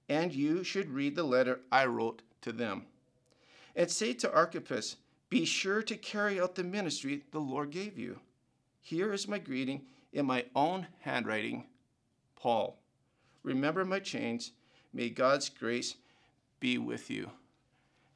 And 0.08 0.32
you 0.32 0.62
should 0.62 0.90
read 0.90 1.16
the 1.16 1.24
letter 1.24 1.60
I 1.72 1.86
wrote 1.86 2.22
to 2.42 2.52
them. 2.52 2.86
And 3.74 3.90
say 3.90 4.12
to 4.14 4.32
Archippus, 4.32 4.96
Be 5.30 5.44
sure 5.44 5.82
to 5.82 5.96
carry 5.96 6.40
out 6.40 6.54
the 6.54 6.64
ministry 6.64 7.24
the 7.32 7.40
Lord 7.40 7.70
gave 7.70 7.98
you. 7.98 8.20
Here 8.80 9.12
is 9.12 9.26
my 9.26 9.38
greeting 9.38 9.82
in 10.12 10.26
my 10.26 10.44
own 10.54 10.86
handwriting 11.00 11.64
Paul. 12.36 12.78
Remember 13.42 13.84
my 13.84 13.98
chains. 13.98 14.52
May 14.92 15.10
God's 15.10 15.48
grace 15.48 15.96
be 16.60 16.78
with 16.78 17.10
you. 17.10 17.30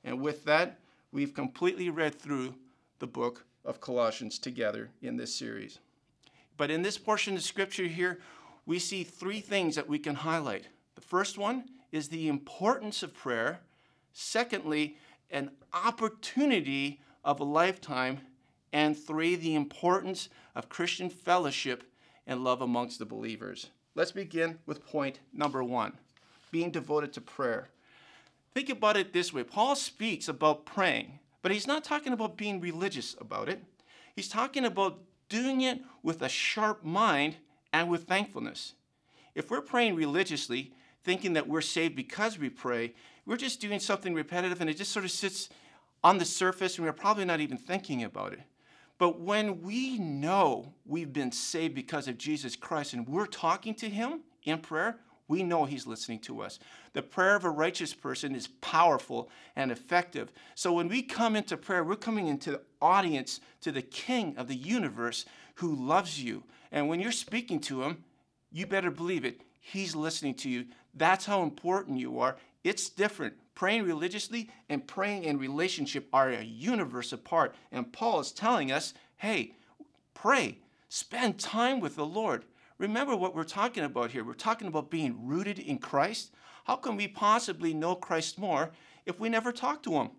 And 0.04 0.20
with 0.20 0.44
that, 0.44 0.78
we've 1.12 1.34
completely 1.34 1.90
read 1.90 2.14
through 2.14 2.54
the 3.00 3.06
book 3.06 3.44
of 3.64 3.80
Colossians 3.80 4.38
together 4.38 4.90
in 5.02 5.16
this 5.16 5.34
series. 5.34 5.78
But 6.56 6.70
in 6.70 6.82
this 6.82 6.98
portion 6.98 7.34
of 7.34 7.42
scripture 7.42 7.86
here, 7.86 8.20
we 8.66 8.78
see 8.78 9.02
three 9.02 9.40
things 9.40 9.74
that 9.74 9.88
we 9.88 9.98
can 9.98 10.14
highlight. 10.14 10.66
The 10.94 11.00
first 11.00 11.38
one 11.38 11.64
is 11.92 12.08
the 12.08 12.28
importance 12.28 13.02
of 13.02 13.14
prayer. 13.14 13.60
Secondly, 14.12 14.96
an 15.30 15.50
opportunity 15.72 17.00
of 17.24 17.40
a 17.40 17.44
lifetime. 17.44 18.20
And 18.72 18.96
three, 18.96 19.34
the 19.34 19.54
importance 19.54 20.28
of 20.54 20.68
Christian 20.68 21.10
fellowship 21.10 21.84
and 22.26 22.44
love 22.44 22.62
amongst 22.62 22.98
the 22.98 23.06
believers. 23.06 23.70
Let's 23.94 24.12
begin 24.12 24.58
with 24.66 24.86
point 24.86 25.18
number 25.32 25.64
one 25.64 25.94
being 26.50 26.70
devoted 26.70 27.12
to 27.12 27.20
prayer. 27.20 27.68
Think 28.54 28.68
about 28.68 28.96
it 28.96 29.12
this 29.12 29.32
way 29.32 29.44
Paul 29.44 29.76
speaks 29.76 30.28
about 30.28 30.64
praying, 30.64 31.18
but 31.42 31.52
he's 31.52 31.66
not 31.66 31.84
talking 31.84 32.12
about 32.12 32.36
being 32.36 32.60
religious 32.60 33.16
about 33.20 33.48
it. 33.48 33.62
He's 34.14 34.28
talking 34.28 34.64
about 34.64 34.98
doing 35.28 35.60
it 35.60 35.80
with 36.02 36.22
a 36.22 36.28
sharp 36.28 36.84
mind 36.84 37.36
and 37.72 37.88
with 37.88 38.04
thankfulness. 38.04 38.74
If 39.34 39.50
we're 39.50 39.60
praying 39.60 39.94
religiously, 39.94 40.72
thinking 41.04 41.32
that 41.34 41.48
we're 41.48 41.60
saved 41.60 41.94
because 41.96 42.38
we 42.38 42.50
pray, 42.50 42.94
we're 43.24 43.36
just 43.36 43.60
doing 43.60 43.78
something 43.78 44.14
repetitive 44.14 44.60
and 44.60 44.68
it 44.68 44.76
just 44.76 44.92
sort 44.92 45.04
of 45.04 45.10
sits 45.10 45.48
on 46.02 46.18
the 46.18 46.24
surface 46.24 46.76
and 46.76 46.86
we're 46.86 46.92
probably 46.92 47.24
not 47.24 47.40
even 47.40 47.56
thinking 47.56 48.02
about 48.02 48.32
it. 48.32 48.40
But 49.00 49.18
when 49.18 49.62
we 49.62 49.96
know 49.98 50.74
we've 50.84 51.10
been 51.10 51.32
saved 51.32 51.74
because 51.74 52.06
of 52.06 52.18
Jesus 52.18 52.54
Christ 52.54 52.92
and 52.92 53.08
we're 53.08 53.24
talking 53.24 53.74
to 53.76 53.88
Him 53.88 54.20
in 54.44 54.58
prayer, 54.58 54.98
we 55.26 55.42
know 55.42 55.64
He's 55.64 55.86
listening 55.86 56.18
to 56.20 56.42
us. 56.42 56.58
The 56.92 57.00
prayer 57.00 57.34
of 57.34 57.46
a 57.46 57.50
righteous 57.50 57.94
person 57.94 58.34
is 58.34 58.48
powerful 58.60 59.30
and 59.56 59.72
effective. 59.72 60.34
So 60.54 60.74
when 60.74 60.88
we 60.88 61.00
come 61.00 61.34
into 61.34 61.56
prayer, 61.56 61.82
we're 61.82 61.96
coming 61.96 62.26
into 62.26 62.50
the 62.50 62.60
audience 62.82 63.40
to 63.62 63.72
the 63.72 63.80
King 63.80 64.36
of 64.36 64.48
the 64.48 64.54
universe 64.54 65.24
who 65.54 65.74
loves 65.74 66.22
you. 66.22 66.44
And 66.70 66.86
when 66.86 67.00
you're 67.00 67.10
speaking 67.10 67.58
to 67.60 67.82
Him, 67.82 68.04
you 68.52 68.66
better 68.66 68.90
believe 68.90 69.24
it. 69.24 69.40
He's 69.60 69.96
listening 69.96 70.34
to 70.34 70.50
you. 70.50 70.66
That's 70.92 71.24
how 71.24 71.42
important 71.42 71.98
you 71.98 72.20
are. 72.20 72.36
It's 72.64 72.90
different. 72.90 73.32
Praying 73.54 73.84
religiously 73.84 74.50
and 74.68 74.86
praying 74.86 75.24
in 75.24 75.38
relationship 75.38 76.08
are 76.12 76.30
a 76.30 76.42
universe 76.42 77.12
apart. 77.12 77.54
And 77.72 77.92
Paul 77.92 78.20
is 78.20 78.32
telling 78.32 78.72
us 78.72 78.94
hey, 79.16 79.52
pray, 80.14 80.58
spend 80.88 81.38
time 81.38 81.78
with 81.78 81.96
the 81.96 82.06
Lord. 82.06 82.44
Remember 82.78 83.14
what 83.14 83.34
we're 83.34 83.44
talking 83.44 83.84
about 83.84 84.10
here. 84.10 84.24
We're 84.24 84.32
talking 84.32 84.66
about 84.66 84.90
being 84.90 85.26
rooted 85.26 85.58
in 85.58 85.76
Christ. 85.76 86.32
How 86.64 86.76
can 86.76 86.96
we 86.96 87.06
possibly 87.06 87.74
know 87.74 87.94
Christ 87.94 88.38
more 88.38 88.70
if 89.04 89.20
we 89.20 89.28
never 89.28 89.52
talk 89.52 89.82
to 89.82 89.92
Him? 89.92 90.10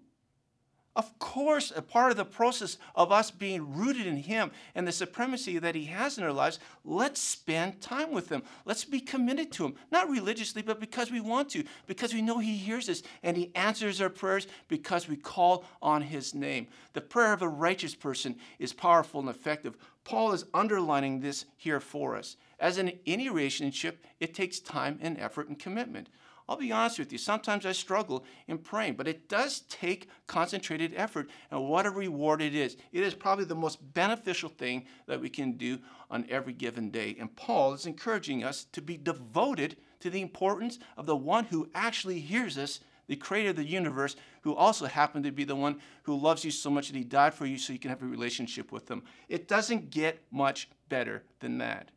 Of 0.93 1.17
course, 1.19 1.71
a 1.73 1.81
part 1.81 2.11
of 2.11 2.17
the 2.17 2.25
process 2.25 2.77
of 2.95 3.13
us 3.13 3.31
being 3.31 3.73
rooted 3.73 4.05
in 4.05 4.17
Him 4.17 4.51
and 4.75 4.85
the 4.85 4.91
supremacy 4.91 5.57
that 5.57 5.73
He 5.73 5.85
has 5.85 6.17
in 6.17 6.23
our 6.25 6.33
lives, 6.33 6.59
let's 6.83 7.21
spend 7.21 7.79
time 7.79 8.11
with 8.11 8.27
Him. 8.29 8.43
Let's 8.65 8.83
be 8.83 8.99
committed 8.99 9.53
to 9.53 9.65
Him, 9.65 9.75
not 9.89 10.09
religiously, 10.09 10.61
but 10.61 10.81
because 10.81 11.09
we 11.09 11.21
want 11.21 11.49
to, 11.51 11.63
because 11.87 12.13
we 12.13 12.21
know 12.21 12.39
He 12.39 12.57
hears 12.57 12.89
us 12.89 13.03
and 13.23 13.37
He 13.37 13.51
answers 13.55 14.01
our 14.01 14.09
prayers 14.09 14.47
because 14.67 15.07
we 15.07 15.15
call 15.15 15.63
on 15.81 16.01
His 16.01 16.35
name. 16.35 16.67
The 16.91 16.99
prayer 16.99 17.31
of 17.31 17.41
a 17.41 17.47
righteous 17.47 17.95
person 17.95 18.35
is 18.59 18.73
powerful 18.73 19.21
and 19.21 19.29
effective. 19.29 19.77
Paul 20.03 20.33
is 20.33 20.45
underlining 20.53 21.21
this 21.21 21.45
here 21.55 21.79
for 21.79 22.17
us. 22.17 22.35
As 22.59 22.77
in 22.77 22.99
any 23.07 23.29
relationship, 23.29 24.05
it 24.19 24.33
takes 24.33 24.59
time 24.59 24.99
and 25.01 25.17
effort 25.17 25.47
and 25.47 25.57
commitment. 25.57 26.09
I'll 26.47 26.57
be 26.57 26.71
honest 26.71 26.99
with 26.99 27.11
you, 27.11 27.17
sometimes 27.17 27.65
I 27.65 27.71
struggle 27.71 28.25
in 28.47 28.57
praying, 28.57 28.95
but 28.95 29.07
it 29.07 29.29
does 29.29 29.61
take 29.61 30.09
concentrated 30.27 30.93
effort, 30.95 31.29
and 31.49 31.67
what 31.67 31.85
a 31.85 31.91
reward 31.91 32.41
it 32.41 32.55
is. 32.55 32.77
It 32.91 33.03
is 33.03 33.13
probably 33.13 33.45
the 33.45 33.55
most 33.55 33.93
beneficial 33.93 34.49
thing 34.49 34.85
that 35.07 35.21
we 35.21 35.29
can 35.29 35.53
do 35.53 35.79
on 36.09 36.25
every 36.29 36.53
given 36.53 36.89
day. 36.89 37.15
And 37.19 37.35
Paul 37.35 37.73
is 37.73 37.85
encouraging 37.85 38.43
us 38.43 38.65
to 38.73 38.81
be 38.81 38.97
devoted 38.97 39.77
to 40.01 40.09
the 40.09 40.21
importance 40.21 40.79
of 40.97 41.05
the 41.05 41.15
one 41.15 41.45
who 41.45 41.69
actually 41.73 42.19
hears 42.19 42.57
us, 42.57 42.79
the 43.07 43.15
creator 43.15 43.51
of 43.51 43.55
the 43.55 43.63
universe, 43.63 44.15
who 44.41 44.55
also 44.55 44.85
happened 44.85 45.23
to 45.25 45.31
be 45.31 45.43
the 45.43 45.55
one 45.55 45.79
who 46.03 46.17
loves 46.17 46.43
you 46.43 46.51
so 46.51 46.69
much 46.69 46.87
that 46.87 46.97
he 46.97 47.03
died 47.03 47.33
for 47.33 47.45
you 47.45 47.57
so 47.57 47.73
you 47.73 47.79
can 47.79 47.89
have 47.89 48.01
a 48.01 48.05
relationship 48.07 48.71
with 48.71 48.89
him. 48.89 49.03
It 49.29 49.47
doesn't 49.47 49.89
get 49.89 50.23
much 50.31 50.69
better 50.89 51.23
than 51.39 51.59
that. 51.59 51.91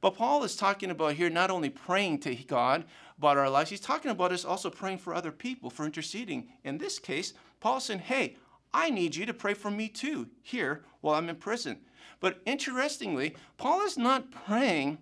But 0.00 0.16
Paul 0.16 0.44
is 0.44 0.56
talking 0.56 0.90
about 0.90 1.14
here 1.14 1.30
not 1.30 1.50
only 1.50 1.70
praying 1.70 2.18
to 2.20 2.34
God 2.34 2.84
about 3.18 3.38
our 3.38 3.48
lives, 3.48 3.70
he's 3.70 3.80
talking 3.80 4.10
about 4.10 4.32
us 4.32 4.44
also 4.44 4.70
praying 4.70 4.98
for 4.98 5.14
other 5.14 5.32
people, 5.32 5.70
for 5.70 5.84
interceding. 5.84 6.48
In 6.64 6.78
this 6.78 6.98
case, 6.98 7.32
Paul 7.60 7.80
saying, 7.80 8.00
hey, 8.00 8.36
I 8.74 8.90
need 8.90 9.16
you 9.16 9.24
to 9.26 9.34
pray 9.34 9.54
for 9.54 9.70
me 9.70 9.88
too, 9.88 10.28
here 10.42 10.84
while 11.00 11.14
I'm 11.14 11.28
in 11.28 11.36
prison. 11.36 11.78
But 12.20 12.40
interestingly, 12.44 13.34
Paul 13.56 13.82
is 13.82 13.96
not 13.96 14.30
praying 14.30 14.98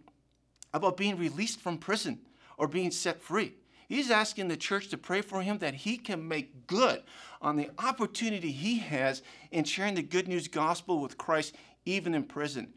about 0.72 0.96
being 0.96 1.16
released 1.16 1.60
from 1.60 1.78
prison 1.78 2.20
or 2.56 2.68
being 2.68 2.90
set 2.90 3.20
free. 3.20 3.54
He's 3.88 4.10
asking 4.10 4.48
the 4.48 4.56
church 4.56 4.88
to 4.88 4.98
pray 4.98 5.20
for 5.20 5.42
him 5.42 5.58
that 5.58 5.74
he 5.74 5.96
can 5.96 6.26
make 6.26 6.66
good 6.66 7.02
on 7.42 7.56
the 7.56 7.70
opportunity 7.78 8.50
he 8.50 8.78
has 8.78 9.22
in 9.50 9.64
sharing 9.64 9.94
the 9.94 10.02
good 10.02 10.26
news 10.26 10.48
gospel 10.48 11.00
with 11.00 11.18
Christ, 11.18 11.54
even 11.84 12.14
in 12.14 12.24
prison 12.24 12.72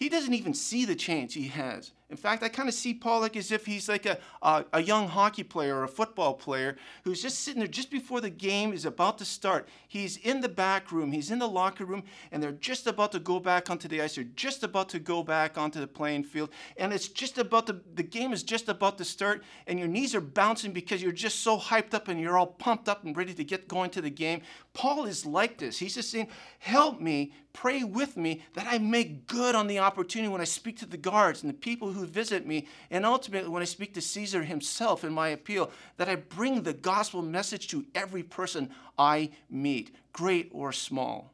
he 0.00 0.08
doesn't 0.08 0.32
even 0.32 0.54
see 0.54 0.86
the 0.86 0.96
chance 0.96 1.34
he 1.34 1.48
has. 1.48 1.92
In 2.08 2.16
fact, 2.16 2.42
I 2.42 2.48
kind 2.48 2.70
of 2.70 2.74
see 2.74 2.94
Paul 2.94 3.20
like 3.20 3.36
as 3.36 3.52
if 3.52 3.66
he's 3.66 3.86
like 3.86 4.06
a, 4.06 4.18
a, 4.40 4.64
a, 4.72 4.82
young 4.82 5.06
hockey 5.06 5.44
player 5.44 5.76
or 5.76 5.84
a 5.84 5.88
football 5.88 6.32
player 6.34 6.76
who's 7.04 7.22
just 7.22 7.40
sitting 7.40 7.60
there 7.60 7.68
just 7.68 7.90
before 7.90 8.20
the 8.20 8.30
game 8.30 8.72
is 8.72 8.86
about 8.86 9.18
to 9.18 9.26
start. 9.26 9.68
He's 9.86 10.16
in 10.16 10.40
the 10.40 10.48
back 10.48 10.90
room, 10.90 11.12
he's 11.12 11.30
in 11.30 11.38
the 11.38 11.46
locker 11.46 11.84
room, 11.84 12.02
and 12.32 12.42
they're 12.42 12.50
just 12.50 12.86
about 12.86 13.12
to 13.12 13.20
go 13.20 13.38
back 13.38 13.70
onto 13.70 13.88
the 13.88 14.00
ice. 14.00 14.14
They're 14.14 14.24
just 14.24 14.64
about 14.64 14.88
to 14.88 14.98
go 14.98 15.22
back 15.22 15.58
onto 15.58 15.78
the 15.78 15.86
playing 15.86 16.24
field. 16.24 16.48
And 16.78 16.94
it's 16.94 17.06
just 17.06 17.36
about 17.36 17.66
to, 17.66 17.76
the 17.94 18.02
game 18.02 18.32
is 18.32 18.42
just 18.42 18.70
about 18.70 18.96
to 18.98 19.04
start, 19.04 19.44
and 19.66 19.78
your 19.78 19.86
knees 19.86 20.14
are 20.14 20.22
bouncing 20.22 20.72
because 20.72 21.02
you're 21.02 21.12
just 21.12 21.40
so 21.40 21.58
hyped 21.58 21.92
up 21.92 22.08
and 22.08 22.18
you're 22.18 22.38
all 22.38 22.46
pumped 22.46 22.88
up 22.88 23.04
and 23.04 23.16
ready 23.16 23.34
to 23.34 23.44
get 23.44 23.68
going 23.68 23.90
to 23.90 24.00
the 24.00 24.10
game. 24.10 24.40
Paul 24.72 25.04
is 25.04 25.26
like 25.26 25.58
this. 25.58 25.78
He's 25.78 25.94
just 25.94 26.10
saying, 26.10 26.28
Help 26.58 27.00
me, 27.00 27.32
pray 27.52 27.84
with 27.84 28.16
me 28.16 28.42
that 28.54 28.66
I 28.68 28.78
make 28.78 29.26
good 29.26 29.54
on 29.54 29.66
the 29.66 29.78
opportunity 29.78 30.30
when 30.30 30.40
I 30.40 30.44
speak 30.44 30.78
to 30.78 30.86
the 30.86 30.96
guards 30.96 31.42
and 31.42 31.50
the 31.50 31.54
people 31.54 31.92
who 31.92 32.06
visit 32.06 32.46
me, 32.46 32.66
and 32.90 33.04
ultimately 33.04 33.48
when 33.50 33.62
I 33.62 33.66
speak 33.66 33.94
to 33.94 34.00
Caesar 34.00 34.42
himself 34.42 35.04
in 35.04 35.12
my 35.12 35.28
appeal, 35.28 35.70
that 35.96 36.08
I 36.08 36.16
bring 36.16 36.62
the 36.62 36.72
gospel 36.72 37.22
message 37.22 37.68
to 37.68 37.86
every 37.94 38.22
person 38.22 38.70
I 38.98 39.30
meet, 39.48 39.94
great 40.12 40.50
or 40.52 40.72
small. 40.72 41.32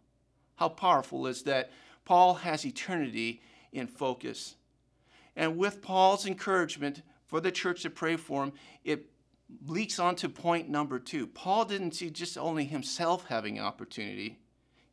How 0.56 0.68
powerful 0.68 1.26
is 1.26 1.42
that? 1.42 1.70
Paul 2.04 2.35
has 2.35 2.64
eternity 2.64 3.42
in 3.73 3.87
focus. 3.87 4.56
And 5.35 5.58
with 5.58 5.82
Paul's 5.82 6.26
encouragement 6.26 7.02
for 7.26 7.40
the 7.40 7.50
church 7.50 7.82
to 7.82 7.90
pray 7.90 8.16
for 8.16 8.44
him, 8.44 8.52
it 8.85 9.11
leaks 9.66 9.99
on 9.99 10.16
to 10.16 10.28
point 10.28 10.68
number 10.68 10.99
two. 10.99 11.26
Paul 11.26 11.64
didn't 11.64 11.92
see 11.92 12.11
just 12.11 12.38
only 12.38 12.64
himself 12.64 13.26
having 13.26 13.61
opportunity, 13.61 14.38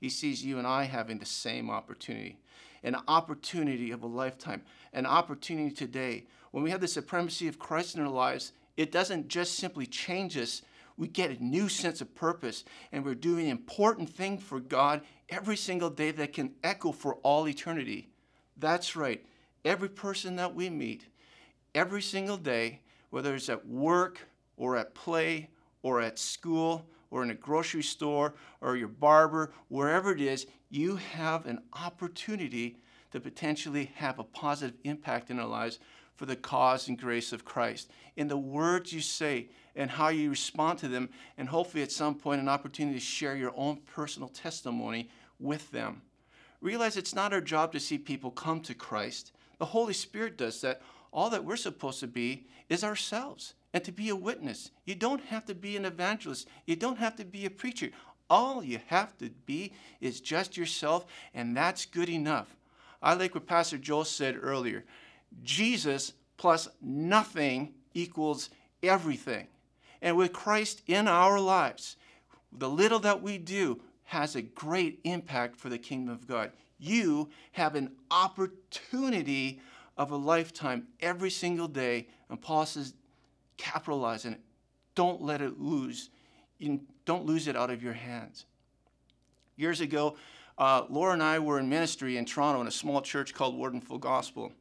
he 0.03 0.09
sees 0.09 0.43
you 0.43 0.57
and 0.57 0.67
I 0.67 0.83
having 0.83 1.17
the 1.17 1.25
same 1.25 1.69
opportunity 1.69 2.37
an 2.83 2.97
opportunity 3.07 3.91
of 3.91 4.03
a 4.03 4.07
lifetime, 4.07 4.61
an 4.91 5.05
opportunity 5.05 5.73
today. 5.73 6.25
When 6.51 6.61
we 6.61 6.71
have 6.71 6.81
the 6.81 6.87
supremacy 6.89 7.47
of 7.47 7.57
Christ 7.57 7.95
in 7.95 8.01
our 8.01 8.09
lives, 8.09 8.51
it 8.75 8.91
doesn't 8.91 9.29
just 9.29 9.55
simply 9.55 9.85
change 9.85 10.37
us. 10.37 10.61
We 10.97 11.07
get 11.07 11.31
a 11.31 11.41
new 11.41 11.69
sense 11.69 12.01
of 12.01 12.13
purpose, 12.13 12.65
and 12.91 13.05
we're 13.05 13.15
doing 13.15 13.45
an 13.45 13.51
important 13.51 14.09
thing 14.09 14.37
for 14.37 14.59
God 14.59 14.99
every 15.29 15.55
single 15.55 15.89
day 15.89 16.11
that 16.11 16.33
can 16.33 16.55
echo 16.61 16.91
for 16.91 17.15
all 17.23 17.47
eternity. 17.47 18.09
That's 18.57 18.97
right. 18.97 19.25
Every 19.63 19.87
person 19.87 20.35
that 20.35 20.53
we 20.53 20.69
meet, 20.69 21.05
every 21.73 22.01
single 22.01 22.35
day, 22.35 22.81
whether 23.11 23.33
it's 23.33 23.47
at 23.47 23.65
work 23.65 24.19
or 24.57 24.75
at 24.75 24.93
play 24.93 25.51
or 25.81 26.01
at 26.01 26.19
school 26.19 26.89
or 27.13 27.21
in 27.21 27.29
a 27.29 27.35
grocery 27.35 27.83
store 27.83 28.33
or 28.59 28.75
your 28.75 28.87
barber, 28.87 29.53
wherever 29.67 30.11
it 30.11 30.19
is, 30.19 30.47
you 30.71 30.95
have 30.95 31.45
an 31.45 31.59
opportunity 31.73 32.75
to 33.11 33.19
potentially 33.19 33.91
have 33.93 34.17
a 34.17 34.23
positive 34.23 34.75
impact 34.83 35.29
in 35.29 35.39
our 35.39 35.45
lives 35.45 35.77
for 36.15 36.25
the 36.25 36.35
cause 36.35 36.87
and 36.87 36.99
grace 36.99 37.31
of 37.31 37.45
Christ. 37.45 37.91
In 38.15 38.27
the 38.27 38.37
words 38.37 38.91
you 38.91 38.99
say 38.99 39.49
and 39.75 39.91
how 39.91 40.07
you 40.07 40.31
respond 40.31 40.79
to 40.79 40.87
them, 40.87 41.09
and 41.37 41.47
hopefully 41.47 41.83
at 41.83 41.91
some 41.91 42.15
point 42.15 42.41
an 42.41 42.49
opportunity 42.49 42.97
to 42.97 43.05
share 43.05 43.35
your 43.35 43.53
own 43.55 43.77
personal 43.85 44.29
testimony 44.29 45.11
with 45.39 45.69
them. 45.69 46.01
Realize 46.61 46.97
it's 46.97 47.13
not 47.13 47.31
our 47.31 47.41
job 47.41 47.73
to 47.73 47.79
see 47.79 47.99
people 47.99 48.31
come 48.31 48.59
to 48.61 48.73
Christ. 48.73 49.33
The 49.59 49.65
Holy 49.65 49.93
Spirit 49.93 50.35
does 50.35 50.61
that. 50.61 50.81
All 51.13 51.29
that 51.29 51.45
we're 51.45 51.55
supposed 51.55 51.99
to 51.99 52.07
be 52.07 52.47
is 52.69 52.83
ourselves 52.83 53.53
and 53.71 53.83
to 53.83 53.91
be 53.91 54.09
a 54.09 54.15
witness. 54.15 54.71
You 54.83 54.95
don't 54.95 55.23
have 55.25 55.45
to 55.45 55.55
be 55.55 55.77
an 55.77 55.85
evangelist, 55.85 56.47
you 56.65 56.75
don't 56.75 56.97
have 56.97 57.15
to 57.17 57.25
be 57.25 57.45
a 57.45 57.49
preacher. 57.51 57.89
All 58.29 58.63
you 58.63 58.79
have 58.87 59.15
to 59.19 59.29
be 59.45 59.73
is 60.01 60.19
just 60.19 60.57
yourself, 60.57 61.05
and 61.33 61.55
that's 61.55 61.85
good 61.85 62.09
enough. 62.09 62.55
I 63.01 63.13
like 63.13 63.35
what 63.35 63.45
Pastor 63.45 63.77
Joel 63.77 64.05
said 64.05 64.37
earlier 64.41 64.83
Jesus 65.43 66.13
plus 66.37 66.67
nothing 66.81 67.73
equals 67.93 68.49
everything. 68.81 69.47
And 70.01 70.17
with 70.17 70.33
Christ 70.33 70.81
in 70.87 71.07
our 71.07 71.39
lives, 71.39 71.95
the 72.51 72.69
little 72.69 72.99
that 72.99 73.21
we 73.21 73.37
do 73.37 73.81
has 74.05 74.35
a 74.35 74.41
great 74.41 74.99
impact 75.03 75.55
for 75.55 75.69
the 75.69 75.77
kingdom 75.77 76.13
of 76.13 76.27
God. 76.27 76.51
You 76.77 77.29
have 77.53 77.75
an 77.75 77.91
opportunity 78.11 79.61
of 79.97 80.11
a 80.11 80.15
lifetime 80.15 80.87
every 80.99 81.29
single 81.29 81.67
day. 81.67 82.07
And 82.29 82.41
Paul 82.41 82.65
says, 82.65 82.93
capitalize 83.57 84.25
on 84.25 84.33
it. 84.33 84.41
Don't 84.95 85.21
let 85.21 85.41
it 85.41 85.59
lose. 85.59 86.09
Don't 87.05 87.25
lose 87.25 87.47
it 87.47 87.55
out 87.55 87.69
of 87.69 87.83
your 87.83 87.93
hands. 87.93 88.45
Years 89.55 89.81
ago, 89.81 90.15
uh, 90.57 90.83
Laura 90.89 91.13
and 91.13 91.23
I 91.23 91.39
were 91.39 91.59
in 91.59 91.69
ministry 91.69 92.17
in 92.17 92.25
Toronto 92.25 92.61
in 92.61 92.67
a 92.67 92.71
small 92.71 93.01
church 93.01 93.33
called 93.33 93.83
Full 93.83 93.97
Gospel. 93.97 94.51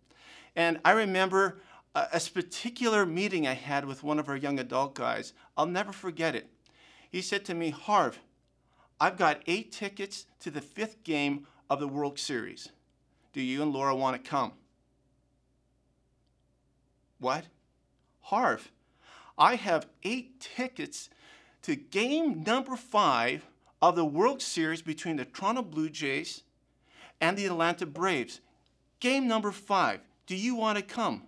And 0.56 0.80
I 0.84 0.92
remember 0.92 1.60
a, 1.94 2.06
a 2.12 2.20
particular 2.32 3.06
meeting 3.06 3.46
I 3.46 3.54
had 3.54 3.84
with 3.84 4.02
one 4.02 4.18
of 4.18 4.28
our 4.28 4.36
young 4.36 4.58
adult 4.58 4.94
guys. 4.94 5.32
I'll 5.56 5.66
never 5.66 5.92
forget 5.92 6.34
it. 6.34 6.48
He 7.10 7.20
said 7.20 7.44
to 7.46 7.54
me, 7.54 7.70
Harv, 7.70 8.18
I've 9.00 9.18
got 9.18 9.42
eight 9.46 9.72
tickets 9.72 10.26
to 10.40 10.50
the 10.50 10.60
fifth 10.60 11.04
game 11.04 11.46
of 11.68 11.80
the 11.80 11.88
World 11.88 12.18
Series. 12.18 12.68
Do 13.32 13.40
you 13.40 13.62
and 13.62 13.72
Laura 13.72 13.94
want 13.94 14.22
to 14.22 14.30
come? 14.30 14.52
What? 17.22 17.44
Harv, 18.22 18.72
I 19.38 19.54
have 19.54 19.86
eight 20.02 20.40
tickets 20.40 21.08
to 21.62 21.76
game 21.76 22.42
number 22.42 22.74
five 22.74 23.46
of 23.80 23.94
the 23.94 24.04
World 24.04 24.42
Series 24.42 24.82
between 24.82 25.16
the 25.16 25.24
Toronto 25.24 25.62
Blue 25.62 25.88
Jays 25.88 26.42
and 27.20 27.38
the 27.38 27.46
Atlanta 27.46 27.86
Braves. 27.86 28.40
Game 28.98 29.28
number 29.28 29.52
five. 29.52 30.00
Do 30.26 30.34
you 30.34 30.56
want 30.56 30.78
to 30.78 30.84
come? 30.84 31.22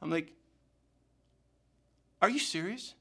I'm 0.00 0.10
like, 0.10 0.32
Are 2.22 2.30
you 2.30 2.38
serious? 2.38 2.94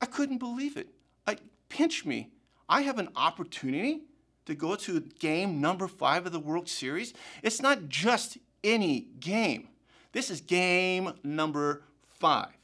I 0.00 0.06
couldn't 0.06 0.38
believe 0.38 0.76
it. 0.76 0.86
I 1.26 1.38
pinch 1.68 2.04
me. 2.04 2.30
I 2.68 2.82
have 2.82 3.00
an 3.00 3.08
opportunity 3.16 4.02
to 4.46 4.54
go 4.54 4.76
to 4.76 5.00
game 5.18 5.60
number 5.60 5.88
five 5.88 6.26
of 6.26 6.32
the 6.32 6.38
World 6.38 6.68
Series. 6.68 7.12
It's 7.42 7.60
not 7.60 7.88
just 7.88 8.38
any 8.62 9.08
game. 9.18 9.68
This 10.14 10.30
is 10.30 10.40
game 10.40 11.12
number 11.24 11.82
five. 12.06 12.56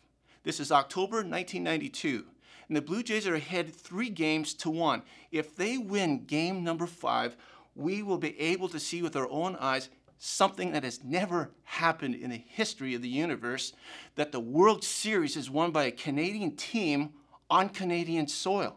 This 0.44 0.60
is 0.60 0.70
October 0.70 1.16
1992. 1.16 2.24
And 2.68 2.76
the 2.76 2.80
Blue 2.80 3.02
Jays 3.02 3.26
are 3.26 3.34
ahead 3.34 3.74
three 3.74 4.08
games 4.08 4.54
to 4.54 4.70
one. 4.70 5.02
If 5.32 5.56
they 5.56 5.76
win 5.76 6.26
game 6.26 6.62
number 6.62 6.86
five, 6.86 7.36
we 7.74 8.04
will 8.04 8.18
be 8.18 8.38
able 8.38 8.68
to 8.68 8.78
see 8.78 9.02
with 9.02 9.16
our 9.16 9.28
own 9.28 9.56
eyes 9.56 9.88
something 10.16 10.70
that 10.70 10.84
has 10.84 11.02
never 11.02 11.50
happened 11.64 12.14
in 12.14 12.30
the 12.30 12.36
history 12.36 12.94
of 12.94 13.02
the 13.02 13.08
universe 13.08 13.72
that 14.14 14.30
the 14.30 14.38
World 14.38 14.84
Series 14.84 15.36
is 15.36 15.50
won 15.50 15.72
by 15.72 15.84
a 15.86 15.90
Canadian 15.90 16.54
team 16.54 17.10
on 17.50 17.68
Canadian 17.68 18.28
soil. 18.28 18.76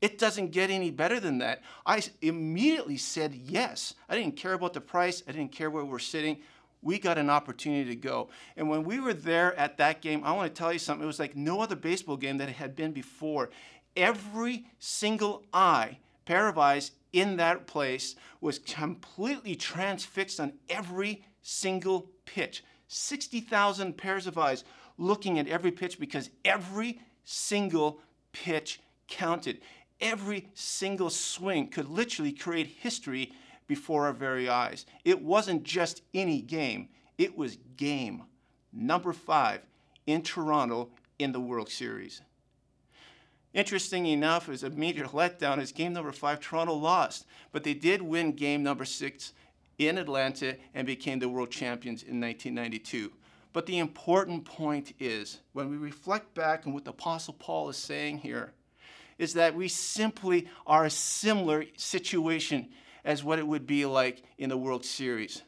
It 0.00 0.18
doesn't 0.18 0.52
get 0.52 0.70
any 0.70 0.92
better 0.92 1.18
than 1.18 1.38
that. 1.38 1.62
I 1.84 2.00
immediately 2.22 2.96
said 2.96 3.34
yes. 3.34 3.94
I 4.08 4.14
didn't 4.14 4.36
care 4.36 4.52
about 4.52 4.72
the 4.72 4.80
price, 4.80 5.24
I 5.26 5.32
didn't 5.32 5.50
care 5.50 5.68
where 5.68 5.84
we're 5.84 5.98
sitting. 5.98 6.38
We 6.82 6.98
got 6.98 7.18
an 7.18 7.30
opportunity 7.30 7.90
to 7.90 7.96
go. 7.96 8.28
And 8.56 8.68
when 8.68 8.84
we 8.84 9.00
were 9.00 9.14
there 9.14 9.54
at 9.58 9.78
that 9.78 10.00
game, 10.00 10.22
I 10.24 10.32
want 10.32 10.54
to 10.54 10.58
tell 10.58 10.72
you 10.72 10.78
something. 10.78 11.04
It 11.04 11.06
was 11.06 11.18
like 11.18 11.36
no 11.36 11.60
other 11.60 11.76
baseball 11.76 12.16
game 12.16 12.38
that 12.38 12.48
had 12.48 12.76
been 12.76 12.92
before. 12.92 13.50
Every 13.96 14.66
single 14.78 15.44
eye, 15.52 15.98
pair 16.24 16.48
of 16.48 16.58
eyes 16.58 16.92
in 17.12 17.36
that 17.36 17.66
place 17.66 18.14
was 18.40 18.58
completely 18.58 19.56
transfixed 19.56 20.38
on 20.38 20.52
every 20.68 21.24
single 21.42 22.10
pitch. 22.24 22.62
60,000 22.88 23.96
pairs 23.96 24.26
of 24.26 24.38
eyes 24.38 24.64
looking 24.96 25.38
at 25.38 25.48
every 25.48 25.70
pitch 25.70 25.98
because 25.98 26.30
every 26.44 27.00
single 27.24 28.00
pitch 28.32 28.80
counted. 29.08 29.60
Every 30.00 30.48
single 30.54 31.10
swing 31.10 31.68
could 31.68 31.88
literally 31.88 32.32
create 32.32 32.66
history 32.80 33.32
before 33.68 34.06
our 34.06 34.12
very 34.12 34.48
eyes. 34.48 34.84
It 35.04 35.22
wasn't 35.22 35.62
just 35.62 36.02
any 36.12 36.40
game, 36.42 36.88
it 37.16 37.36
was 37.36 37.58
game 37.76 38.24
number 38.72 39.12
five 39.12 39.60
in 40.06 40.22
Toronto 40.22 40.88
in 41.18 41.32
the 41.32 41.40
World 41.40 41.70
Series. 41.70 42.22
Interesting 43.54 44.06
enough, 44.06 44.48
as 44.48 44.62
a 44.62 44.70
major 44.70 45.04
letdown, 45.04 45.58
is 45.58 45.72
game 45.72 45.92
number 45.92 46.12
five, 46.12 46.40
Toronto 46.40 46.74
lost. 46.74 47.26
But 47.50 47.64
they 47.64 47.74
did 47.74 48.02
win 48.02 48.32
game 48.32 48.62
number 48.62 48.84
six 48.84 49.32
in 49.78 49.98
Atlanta 49.98 50.56
and 50.74 50.86
became 50.86 51.18
the 51.18 51.28
world 51.28 51.50
champions 51.50 52.02
in 52.02 52.20
1992. 52.20 53.12
But 53.52 53.66
the 53.66 53.78
important 53.78 54.44
point 54.44 54.92
is, 55.00 55.38
when 55.52 55.70
we 55.70 55.76
reflect 55.76 56.34
back 56.34 56.66
on 56.66 56.72
what 56.72 56.84
the 56.84 56.90
Apostle 56.90 57.34
Paul 57.38 57.68
is 57.70 57.76
saying 57.76 58.18
here, 58.18 58.52
is 59.18 59.34
that 59.34 59.54
we 59.54 59.66
simply 59.66 60.46
are 60.66 60.84
a 60.84 60.90
similar 60.90 61.64
situation 61.76 62.68
as 63.04 63.24
what 63.24 63.38
it 63.38 63.46
would 63.46 63.66
be 63.66 63.84
like 63.86 64.22
in 64.38 64.48
the 64.48 64.56
World 64.56 64.84
Series. 64.84 65.42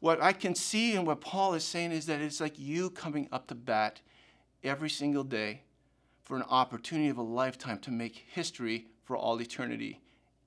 What 0.00 0.22
I 0.22 0.32
can 0.32 0.54
see 0.54 0.94
and 0.94 1.06
what 1.06 1.20
Paul 1.20 1.54
is 1.54 1.64
saying 1.64 1.92
is 1.92 2.06
that 2.06 2.20
it's 2.20 2.40
like 2.40 2.58
you 2.58 2.90
coming 2.90 3.28
up 3.32 3.46
to 3.48 3.54
bat 3.54 4.00
every 4.62 4.90
single 4.90 5.24
day 5.24 5.62
for 6.22 6.36
an 6.36 6.44
opportunity 6.48 7.08
of 7.08 7.18
a 7.18 7.22
lifetime 7.22 7.78
to 7.78 7.90
make 7.90 8.26
history 8.32 8.86
for 9.04 9.16
all 9.16 9.40
eternity. 9.40 10.00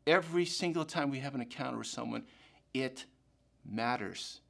Every 0.05 0.45
single 0.45 0.85
time 0.85 1.09
we 1.09 1.19
have 1.19 1.35
an 1.35 1.41
encounter 1.41 1.77
with 1.77 1.87
someone, 1.87 2.23
it 2.73 3.05
matters. 3.65 4.41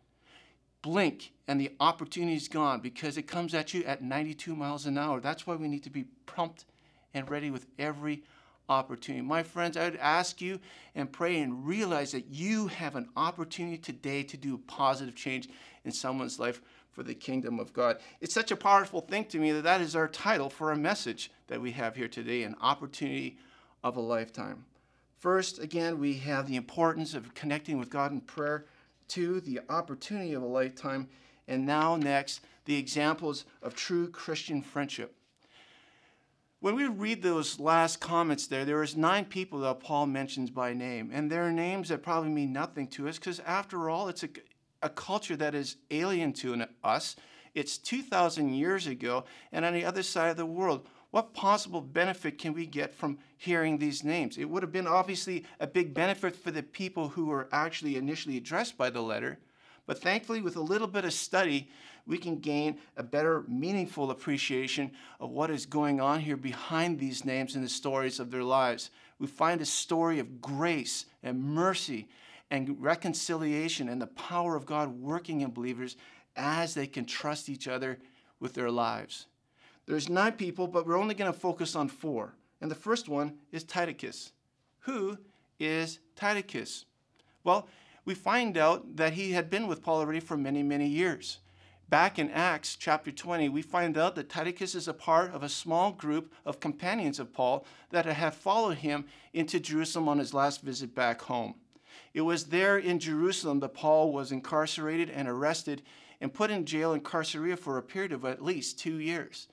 Blink 0.82 1.34
and 1.48 1.60
the 1.60 1.72
opportunity 1.80 2.36
is 2.36 2.48
gone 2.48 2.80
because 2.80 3.18
it 3.18 3.24
comes 3.24 3.54
at 3.54 3.74
you 3.74 3.84
at 3.84 4.02
92 4.02 4.56
miles 4.56 4.86
an 4.86 4.98
hour. 4.98 5.20
That's 5.20 5.48
why 5.48 5.56
we 5.56 5.68
need 5.68 5.84
to 5.84 5.90
be 5.90 6.06
prompt 6.26 6.66
and 7.14 7.30
ready 7.30 7.50
with 7.50 7.66
every 7.80 8.24
opportunity. 8.70 9.24
My 9.26 9.44
friends, 9.44 9.78
I 9.78 9.86
would 9.86 9.98
ask 9.98 10.42
you 10.42 10.60
and 10.96 11.12
pray 11.12 11.40
and 11.40 11.66
realize 11.66 12.12
that 12.12 12.28
you 12.28 12.68
have 12.68 12.96
an 12.96 13.10
opportunity 13.16 13.78
today 13.78 14.24
to 14.24 14.38
do 14.38 14.58
positive 14.58 15.16
change 15.16 15.50
in 15.86 15.92
someone's 15.92 16.40
life 16.40 16.62
for 16.92 17.04
the 17.04 17.14
kingdom 17.14 17.60
of 17.60 17.74
God. 17.74 18.00
It's 18.22 18.34
such 18.34 18.52
a 18.52 18.56
powerful 18.56 19.02
thing 19.02 19.26
to 19.26 19.40
me 19.40 19.52
that 19.52 19.64
that 19.64 19.82
is 19.82 19.96
our 19.96 20.08
title 20.08 20.50
for 20.50 20.72
a 20.72 20.78
message 20.78 21.32
that 21.48 21.62
we 21.62 21.72
have 21.72 21.96
here 21.96 22.08
today 22.08 22.44
an 22.44 22.56
opportunity 22.60 23.38
of 23.84 23.98
a 23.98 24.02
lifetime. 24.02 24.66
First, 25.18 25.60
again, 25.60 26.00
we 26.00 26.16
have 26.16 26.48
the 26.48 26.56
importance 26.56 27.14
of 27.14 27.34
connecting 27.34 27.78
with 27.78 27.90
God 27.90 28.12
in 28.12 28.22
prayer. 28.22 28.66
Two, 29.08 29.40
the 29.40 29.62
opportunity 29.70 30.34
of 30.34 30.44
a 30.44 30.48
lifetime. 30.48 31.08
And 31.48 31.66
now, 31.66 31.96
next, 31.96 32.42
the 32.66 32.78
examples 32.78 33.46
of 33.62 33.74
true 33.74 34.10
Christian 34.10 34.62
friendship. 34.62 35.16
When 36.60 36.76
we 36.76 36.88
read 36.88 37.22
those 37.22 37.60
last 37.60 38.00
comments 38.00 38.48
there, 38.48 38.66
there 38.66 38.82
is 38.82 38.98
nine 38.98 39.26
people 39.26 39.60
that 39.60 39.80
Paul 39.80 40.08
mentions 40.08 40.50
by 40.50 40.74
name, 40.74 41.12
and 41.14 41.32
there 41.32 41.44
are 41.44 41.52
names 41.52 41.90
that 41.90 42.02
probably 42.02 42.32
mean 42.32 42.52
nothing 42.52 42.88
to 42.90 43.08
us 43.08 43.20
because, 43.20 43.40
after 43.42 43.92
all, 43.92 44.10
it's 44.10 44.24
a, 44.24 44.30
a 44.82 44.90
culture 44.90 45.36
that 45.36 45.54
is 45.54 45.76
alien 45.92 46.34
to 46.34 46.66
us. 46.84 47.16
It's 47.54 47.78
2,000 47.78 48.56
years 48.56 48.88
ago, 48.88 49.26
and 49.52 49.66
on 49.66 49.74
the 49.74 49.86
other 49.86 50.04
side 50.04 50.32
of 50.32 50.38
the 50.38 50.46
world. 50.46 50.88
What 51.12 51.34
possible 51.34 51.80
benefit 51.80 52.38
can 52.38 52.54
we 52.54 52.66
get 52.66 52.94
from 52.94 53.20
hearing 53.38 53.78
these 53.78 54.04
names? 54.04 54.38
It 54.38 54.50
would 54.50 54.62
have 54.62 54.74
been 54.74 54.88
obviously 54.88 55.46
a 55.60 55.66
big 55.66 55.94
benefit 55.94 56.36
for 56.36 56.52
the 56.52 56.62
people 56.62 57.08
who 57.08 57.28
were 57.28 57.48
actually 57.54 57.96
initially 57.96 58.36
addressed 58.36 58.78
by 58.78 58.90
the 58.90 59.02
letter. 59.02 59.40
But 59.86 60.00
thankfully, 60.00 60.42
with 60.42 60.58
a 60.58 60.62
little 60.62 60.88
bit 60.88 61.06
of 61.06 61.14
study, 61.14 61.70
we 62.08 62.18
can 62.18 62.38
gain 62.38 62.78
a 62.96 63.04
better, 63.04 63.44
meaningful 63.48 64.10
appreciation 64.10 64.92
of 65.20 65.30
what 65.30 65.52
is 65.52 65.66
going 65.66 66.00
on 66.00 66.22
here 66.22 66.38
behind 66.38 66.98
these 66.98 67.26
names 67.26 67.56
and 67.56 67.64
the 67.64 67.70
stories 67.70 68.20
of 68.20 68.32
their 68.32 68.44
lives. 68.44 68.90
We 69.20 69.28
find 69.28 69.62
a 69.62 69.66
story 69.66 70.20
of 70.20 70.42
grace 70.42 71.06
and 71.22 71.44
mercy 71.44 72.08
and 72.50 72.82
reconciliation 72.82 73.90
and 73.90 74.02
the 74.02 74.08
power 74.08 74.56
of 74.56 74.66
God 74.66 75.02
working 75.02 75.42
in 75.42 75.52
believers 75.52 75.98
as 76.36 76.74
they 76.74 76.88
can 76.88 77.06
trust 77.06 77.50
each 77.50 77.68
other 77.68 78.00
with 78.40 78.54
their 78.54 78.72
lives. 78.72 79.26
There's 79.86 80.10
nine 80.10 80.34
people, 80.34 80.68
but 80.68 80.86
we're 80.86 80.98
only 80.98 81.16
going 81.16 81.32
to 81.32 81.38
focus 81.38 81.76
on 81.76 81.90
four. 81.90 82.34
And 82.62 82.72
the 82.72 82.76
first 82.76 83.10
one 83.10 83.38
is 83.52 83.64
Tychicus. 83.64 84.32
Who 84.82 85.18
is 85.60 86.00
Tychicus? 86.16 86.86
Well, 87.44 87.68
we 88.06 88.14
find 88.14 88.58
out 88.58 88.96
that 88.96 89.14
he 89.14 89.34
had 89.34 89.50
been 89.50 89.68
with 89.68 89.82
Paul 89.82 90.00
already 90.00 90.20
for 90.20 90.38
many, 90.38 90.64
many 90.64 90.88
years. 90.88 91.40
Back 91.90 92.20
in 92.20 92.30
Acts 92.32 92.76
chapter 92.76 93.14
20, 93.14 93.48
we 93.48 93.62
find 93.62 93.98
out 93.98 94.16
that 94.16 94.28
Tychicus 94.28 94.76
is 94.76 94.90
a 94.90 94.94
part 94.94 95.34
of 95.34 95.42
a 95.42 95.48
small 95.48 95.94
group 95.94 96.34
of 96.46 96.60
companions 96.60 97.18
of 97.18 97.32
Paul 97.32 97.66
that 97.92 98.06
had 98.06 98.34
followed 98.34 98.80
him 98.80 99.06
into 99.32 99.58
Jerusalem 99.58 100.10
on 100.10 100.18
his 100.18 100.34
last 100.34 100.62
visit 100.62 100.94
back 100.94 101.22
home. 101.22 101.56
It 102.14 102.22
was 102.22 102.48
there 102.48 102.78
in 102.78 103.00
Jerusalem 103.00 103.62
that 103.62 103.74
Paul 103.74 104.12
was 104.12 104.34
incarcerated 104.34 105.10
and 105.10 105.30
arrested 105.30 105.82
and 106.20 106.34
put 106.34 106.52
in 106.52 106.66
jail 106.66 106.92
in 106.92 107.00
Caesarea 107.00 107.56
for 107.56 107.78
a 107.78 107.84
period 107.84 108.12
of 108.12 108.26
at 108.26 108.44
least 108.44 108.78
two 108.78 109.00
years. 109.00 109.48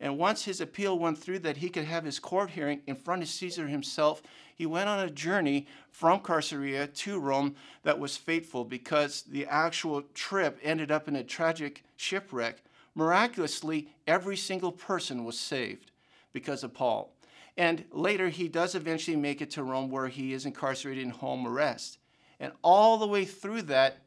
And 0.00 0.18
once 0.18 0.44
his 0.44 0.60
appeal 0.60 0.98
went 0.98 1.18
through 1.18 1.38
that 1.40 1.58
he 1.58 1.70
could 1.70 1.84
have 1.84 2.04
his 2.04 2.18
court 2.18 2.50
hearing 2.50 2.82
in 2.86 2.96
front 2.96 3.22
of 3.22 3.28
Caesar 3.28 3.66
himself, 3.66 4.22
he 4.54 4.66
went 4.66 4.88
on 4.88 5.00
a 5.00 5.10
journey 5.10 5.66
from 5.90 6.20
Caesarea 6.20 6.86
to 6.86 7.18
Rome 7.18 7.56
that 7.82 7.98
was 7.98 8.16
fateful 8.16 8.64
because 8.64 9.22
the 9.22 9.46
actual 9.46 10.02
trip 10.14 10.58
ended 10.62 10.90
up 10.90 11.08
in 11.08 11.16
a 11.16 11.24
tragic 11.24 11.82
shipwreck. 11.96 12.62
Miraculously, 12.94 13.88
every 14.06 14.36
single 14.36 14.72
person 14.72 15.24
was 15.24 15.38
saved 15.38 15.90
because 16.32 16.62
of 16.62 16.74
Paul. 16.74 17.12
And 17.56 17.84
later, 17.90 18.28
he 18.28 18.48
does 18.48 18.74
eventually 18.74 19.16
make 19.16 19.40
it 19.40 19.50
to 19.52 19.62
Rome 19.62 19.90
where 19.90 20.08
he 20.08 20.34
is 20.34 20.44
incarcerated 20.44 21.02
in 21.02 21.10
home 21.10 21.46
arrest. 21.46 21.98
And 22.38 22.52
all 22.62 22.98
the 22.98 23.06
way 23.06 23.24
through 23.24 23.62
that, 23.62 23.98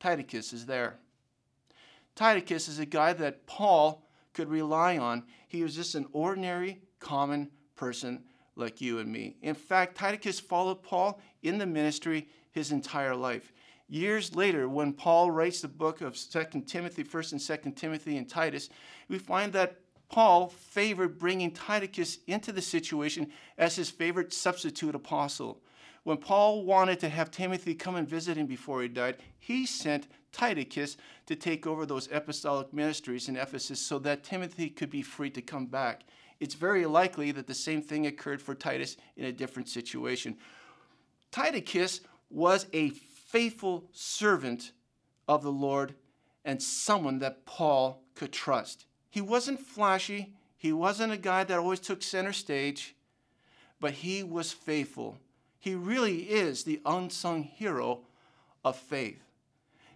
Tychicus 0.00 0.52
is 0.52 0.66
there. 0.66 0.96
Tychicus 2.16 2.66
is 2.66 2.80
a 2.80 2.86
guy 2.86 3.12
that 3.12 3.46
Paul 3.46 4.02
could 4.32 4.48
rely 4.48 4.98
on. 4.98 5.24
He 5.48 5.62
was 5.62 5.74
just 5.74 5.94
an 5.94 6.06
ordinary, 6.12 6.80
common 6.98 7.50
person 7.76 8.24
like 8.56 8.80
you 8.80 8.98
and 8.98 9.10
me. 9.10 9.36
In 9.42 9.54
fact, 9.54 9.96
Tychicus 9.96 10.40
followed 10.40 10.82
Paul 10.82 11.20
in 11.42 11.58
the 11.58 11.66
ministry 11.66 12.28
his 12.52 12.72
entire 12.72 13.14
life. 13.14 13.52
Years 13.88 14.36
later, 14.36 14.68
when 14.68 14.92
Paul 14.92 15.30
writes 15.30 15.60
the 15.60 15.68
book 15.68 16.00
of 16.00 16.16
2 16.16 16.62
Timothy, 16.62 17.02
1st 17.02 17.32
and 17.32 17.40
2nd 17.40 17.76
Timothy 17.76 18.16
and 18.18 18.28
Titus, 18.28 18.68
we 19.08 19.18
find 19.18 19.52
that 19.52 19.80
Paul 20.08 20.48
favored 20.48 21.18
bringing 21.18 21.52
Tychicus 21.52 22.18
into 22.26 22.52
the 22.52 22.62
situation 22.62 23.30
as 23.58 23.76
his 23.76 23.90
favorite 23.90 24.32
substitute 24.32 24.94
apostle. 24.94 25.60
When 26.02 26.16
Paul 26.16 26.64
wanted 26.64 27.00
to 27.00 27.08
have 27.08 27.30
Timothy 27.30 27.74
come 27.74 27.96
and 27.96 28.08
visit 28.08 28.36
him 28.36 28.46
before 28.46 28.82
he 28.82 28.88
died, 28.88 29.16
he 29.38 29.66
sent 29.66 30.08
Tychicus 30.32 30.96
to 31.26 31.34
take 31.34 31.66
over 31.66 31.84
those 31.86 32.08
apostolic 32.12 32.72
ministries 32.72 33.28
in 33.28 33.36
Ephesus 33.36 33.80
so 33.80 33.98
that 34.00 34.24
Timothy 34.24 34.68
could 34.68 34.90
be 34.90 35.02
free 35.02 35.30
to 35.30 35.42
come 35.42 35.66
back. 35.66 36.02
It's 36.38 36.54
very 36.54 36.86
likely 36.86 37.32
that 37.32 37.46
the 37.46 37.54
same 37.54 37.82
thing 37.82 38.06
occurred 38.06 38.40
for 38.40 38.54
Titus 38.54 38.96
in 39.16 39.26
a 39.26 39.32
different 39.32 39.68
situation. 39.68 40.36
Tychicus 41.30 42.00
was 42.30 42.66
a 42.72 42.90
faithful 42.90 43.84
servant 43.92 44.72
of 45.28 45.42
the 45.42 45.52
Lord 45.52 45.94
and 46.44 46.62
someone 46.62 47.18
that 47.18 47.44
Paul 47.44 48.02
could 48.14 48.32
trust. 48.32 48.86
He 49.10 49.20
wasn't 49.20 49.60
flashy, 49.60 50.34
He 50.56 50.72
wasn't 50.72 51.12
a 51.12 51.16
guy 51.16 51.44
that 51.44 51.58
always 51.58 51.80
took 51.80 52.02
center 52.02 52.34
stage, 52.34 52.94
but 53.80 53.92
he 53.92 54.22
was 54.22 54.52
faithful. 54.52 55.18
He 55.58 55.74
really 55.74 56.22
is 56.22 56.64
the 56.64 56.82
unsung 56.84 57.44
hero 57.44 58.02
of 58.62 58.76
faith. 58.76 59.22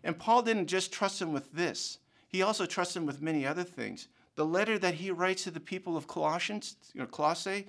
And 0.04 0.18
Paul 0.18 0.42
didn't 0.42 0.66
just 0.66 0.92
trust 0.92 1.20
him 1.20 1.32
with 1.32 1.50
this, 1.52 1.98
he 2.28 2.42
also 2.42 2.66
trusted 2.66 3.00
him 3.00 3.06
with 3.06 3.22
many 3.22 3.46
other 3.46 3.64
things. 3.64 4.08
The 4.36 4.44
letter 4.44 4.78
that 4.80 4.94
he 4.94 5.10
writes 5.10 5.44
to 5.44 5.50
the 5.50 5.60
people 5.60 5.96
of 5.96 6.06
Colossians, 6.06 6.76
know, 6.94 7.06
Colossae, 7.06 7.66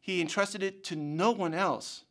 he 0.00 0.20
entrusted 0.20 0.62
it 0.62 0.84
to 0.84 0.96
no 0.96 1.32
one 1.32 1.52
else 1.52 2.04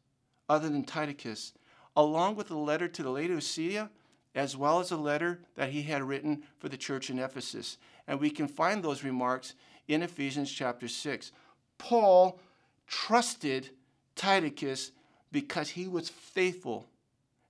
other 0.49 0.67
than 0.67 0.83
Titus, 0.83 1.53
along 1.95 2.35
with 2.35 2.49
the 2.49 2.57
letter 2.57 2.89
to 2.89 3.03
the 3.03 3.09
Laodicea, 3.09 3.89
as 4.35 4.57
well 4.57 4.81
as 4.81 4.91
a 4.91 4.97
letter 4.97 5.39
that 5.55 5.69
he 5.69 5.83
had 5.83 6.03
written 6.03 6.43
for 6.59 6.67
the 6.67 6.77
church 6.77 7.09
in 7.09 7.19
Ephesus. 7.19 7.77
And 8.05 8.19
we 8.19 8.29
can 8.29 8.49
find 8.49 8.83
those 8.83 9.03
remarks 9.03 9.55
in 9.87 10.03
Ephesians 10.03 10.51
chapter 10.51 10.89
6. 10.89 11.31
Paul 11.77 12.39
trusted 12.85 13.69
Titus 14.15 14.91
because 15.31 15.69
he 15.69 15.87
was 15.87 16.09
faithful 16.09 16.85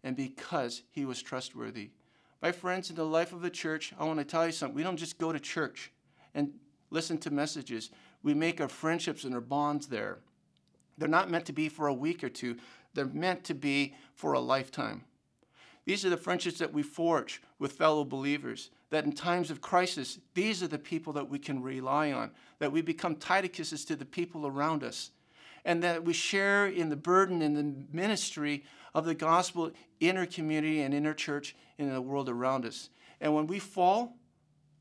and 0.04 0.15
because 0.15 0.84
he 0.91 1.06
was 1.06 1.21
trustworthy. 1.21 1.89
My 2.45 2.51
friends, 2.51 2.91
in 2.91 2.95
the 2.95 3.03
life 3.03 3.34
of 3.34 3.41
the 3.41 3.49
church, 3.49 3.91
I 3.97 4.05
want 4.05 4.19
to 4.19 4.23
tell 4.23 4.45
you 4.45 4.51
something. 4.51 4.75
We 4.75 4.84
don't 4.84 4.97
just 4.97 5.17
go 5.17 5.34
to 5.34 5.39
church 5.39 5.91
and 6.36 6.51
listen 6.91 7.17
to 7.21 7.31
messages, 7.31 7.89
we 8.21 8.36
make 8.36 8.62
our 8.62 8.67
friendships 8.67 9.23
and 9.23 9.34
our 9.34 9.41
bonds 9.41 9.88
there. 9.88 10.19
They're 10.95 11.10
not 11.10 11.31
meant 11.31 11.47
to 11.47 11.53
be 11.53 11.69
for 11.69 11.88
a 11.88 11.93
week 11.93 12.23
or 12.23 12.29
two, 12.29 12.58
they're 12.93 13.08
meant 13.08 13.45
to 13.45 13.55
be 13.55 13.95
for 14.13 14.34
a 14.34 14.39
lifetime. 14.39 15.05
These 15.86 16.05
are 16.05 16.12
the 16.12 16.17
friendships 16.17 16.60
that 16.60 16.71
we 16.71 16.84
forge 16.84 17.41
with 17.58 17.71
fellow 17.71 18.05
believers. 18.05 18.69
That 18.91 19.05
in 19.05 19.13
times 19.13 19.49
of 19.49 19.60
crisis, 19.60 20.19
these 20.36 20.62
are 20.62 20.67
the 20.67 20.77
people 20.77 21.13
that 21.13 21.27
we 21.27 21.39
can 21.39 21.63
rely 21.63 22.12
on, 22.12 22.29
that 22.60 22.71
we 22.71 22.84
become 22.84 23.15
Titus's 23.15 23.86
to 23.86 23.95
the 23.95 24.05
people 24.05 24.45
around 24.45 24.84
us, 24.84 25.10
and 25.65 25.81
that 25.81 26.05
we 26.05 26.13
share 26.13 26.67
in 26.67 26.89
the 26.89 26.95
burden 26.95 27.41
and 27.41 27.58
the 27.58 27.88
ministry 27.91 28.65
of 28.95 29.05
the 29.05 29.13
gospel 29.13 29.71
in 29.99 30.17
our 30.17 30.25
community 30.25 30.81
and 30.81 30.93
in 30.93 31.05
our 31.05 31.13
church 31.13 31.55
and 31.77 31.88
in 31.89 31.93
the 31.93 32.01
world 32.01 32.29
around 32.29 32.65
us. 32.65 32.89
And 33.19 33.36
when 33.36 33.45
we 33.45 33.60
fall, 33.60 34.17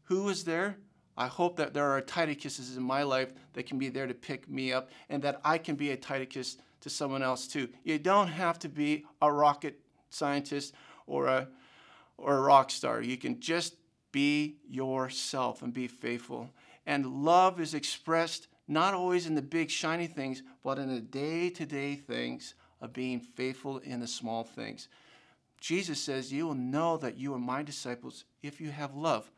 who 0.05 0.29
is 0.29 0.45
there? 0.45 0.79
I 1.17 1.27
hope 1.27 1.57
that 1.57 1.75
there 1.75 1.91
are 1.91 2.01
Titus's 2.01 2.77
in 2.77 2.83
my 2.83 3.03
life 3.03 3.33
that 3.53 3.67
can 3.67 3.79
be 3.79 3.89
there 3.89 4.07
to 4.07 4.15
pick 4.15 4.49
me 4.49 4.73
up 4.73 4.91
and 5.09 5.23
that 5.23 5.41
I 5.45 5.59
can 5.59 5.75
be 5.75 5.91
a 5.91 5.97
Titus 5.97 6.57
to 6.81 6.91
someone 6.91 7.23
else 7.23 7.49
too. 7.49 7.69
You 7.83 7.99
don't 7.99 8.29
have 8.29 8.59
to 8.61 8.69
be 8.69 9.05
a 9.21 9.31
rocket 9.31 9.81
scientist 10.11 10.75
or 11.07 11.27
a 11.27 11.49
or 12.17 12.37
a 12.37 12.41
rock 12.41 12.71
star. 12.71 13.03
You 13.03 13.17
can 13.17 13.41
just 13.41 13.75
be 14.13 14.59
yourself 14.69 15.63
and 15.63 15.75
be 15.75 15.89
faithful. 15.89 16.51
And 16.87 17.25
love 17.25 17.61
is 17.61 17.75
expressed 17.75 18.47
not 18.69 18.95
always 18.95 19.27
in 19.27 19.35
the 19.35 19.43
big 19.43 19.71
shiny 19.71 20.07
things, 20.07 20.43
but 20.63 20.79
in 20.79 20.95
the 20.95 21.01
day-to-day 21.01 21.97
things 21.97 22.55
of 22.85 22.93
being 22.93 23.19
faithful 23.19 23.79
in 23.79 24.01
the 24.01 24.07
small 24.07 24.45
things. 24.45 24.89
Jesus 25.59 25.99
says, 25.99 26.33
"You 26.33 26.47
will 26.47 26.55
know 26.55 26.99
that 26.99 27.17
you 27.17 27.33
are 27.33 27.39
my 27.39 27.63
disciples 27.63 28.25
if 28.43 28.61
you 28.61 28.71
have 28.71 28.95
love 28.95 29.31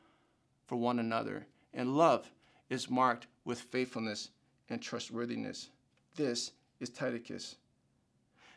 for 0.67 0.75
one 0.75 0.99
another." 0.99 1.47
And 1.73 1.97
love 1.97 2.33
is 2.69 2.91
marked 2.91 3.29
with 3.45 3.61
faithfulness 3.61 4.31
and 4.69 4.83
trustworthiness. 4.83 5.71
This 6.17 6.51
is 6.81 6.91
Titus. 6.91 7.57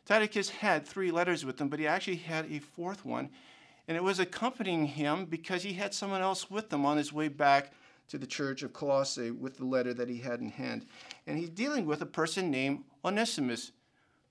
Titus 0.06 0.50
had 0.50 0.88
three 0.88 1.12
letters 1.12 1.46
with 1.46 1.62
him, 1.62 1.70
but 1.70 1.78
he 1.78 1.86
actually 1.86 2.16
had 2.16 2.52
a 2.52 2.58
fourth 2.58 3.06
one, 3.06 3.30
and 3.88 3.96
it 3.96 4.04
was 4.04 4.20
accompanying 4.20 4.88
him 4.88 5.26
because 5.26 5.62
he 5.62 5.74
had 5.74 5.94
someone 5.94 6.22
else 6.22 6.50
with 6.50 6.74
him 6.74 6.84
on 6.84 6.98
his 6.98 7.14
way 7.14 7.28
back 7.28 7.74
to 8.08 8.18
the 8.18 8.26
church 8.26 8.64
of 8.64 8.74
Colossae 8.74 9.30
with 9.30 9.58
the 9.58 9.66
letter 9.66 9.94
that 9.94 10.10
he 10.10 10.18
had 10.18 10.40
in 10.40 10.50
hand. 10.50 10.88
And 11.28 11.38
he's 11.38 11.52
dealing 11.52 11.86
with 11.86 12.02
a 12.02 12.08
person 12.08 12.50
named 12.50 12.86
Onesimus. 13.06 13.72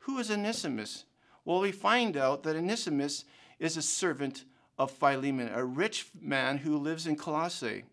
Who 0.00 0.18
is 0.18 0.30
Onesimus? 0.30 1.04
Well, 1.44 1.60
we 1.60 1.72
find 1.72 2.16
out 2.16 2.42
that 2.42 2.56
Onesimus 2.56 3.24
is 3.58 3.76
a 3.76 3.82
servant 3.82 4.44
of 4.78 4.90
Philemon, 4.90 5.50
a 5.52 5.64
rich 5.64 6.06
man 6.20 6.58
who 6.58 6.76
lives 6.76 7.06
in 7.06 7.16
Colossae. 7.16 7.84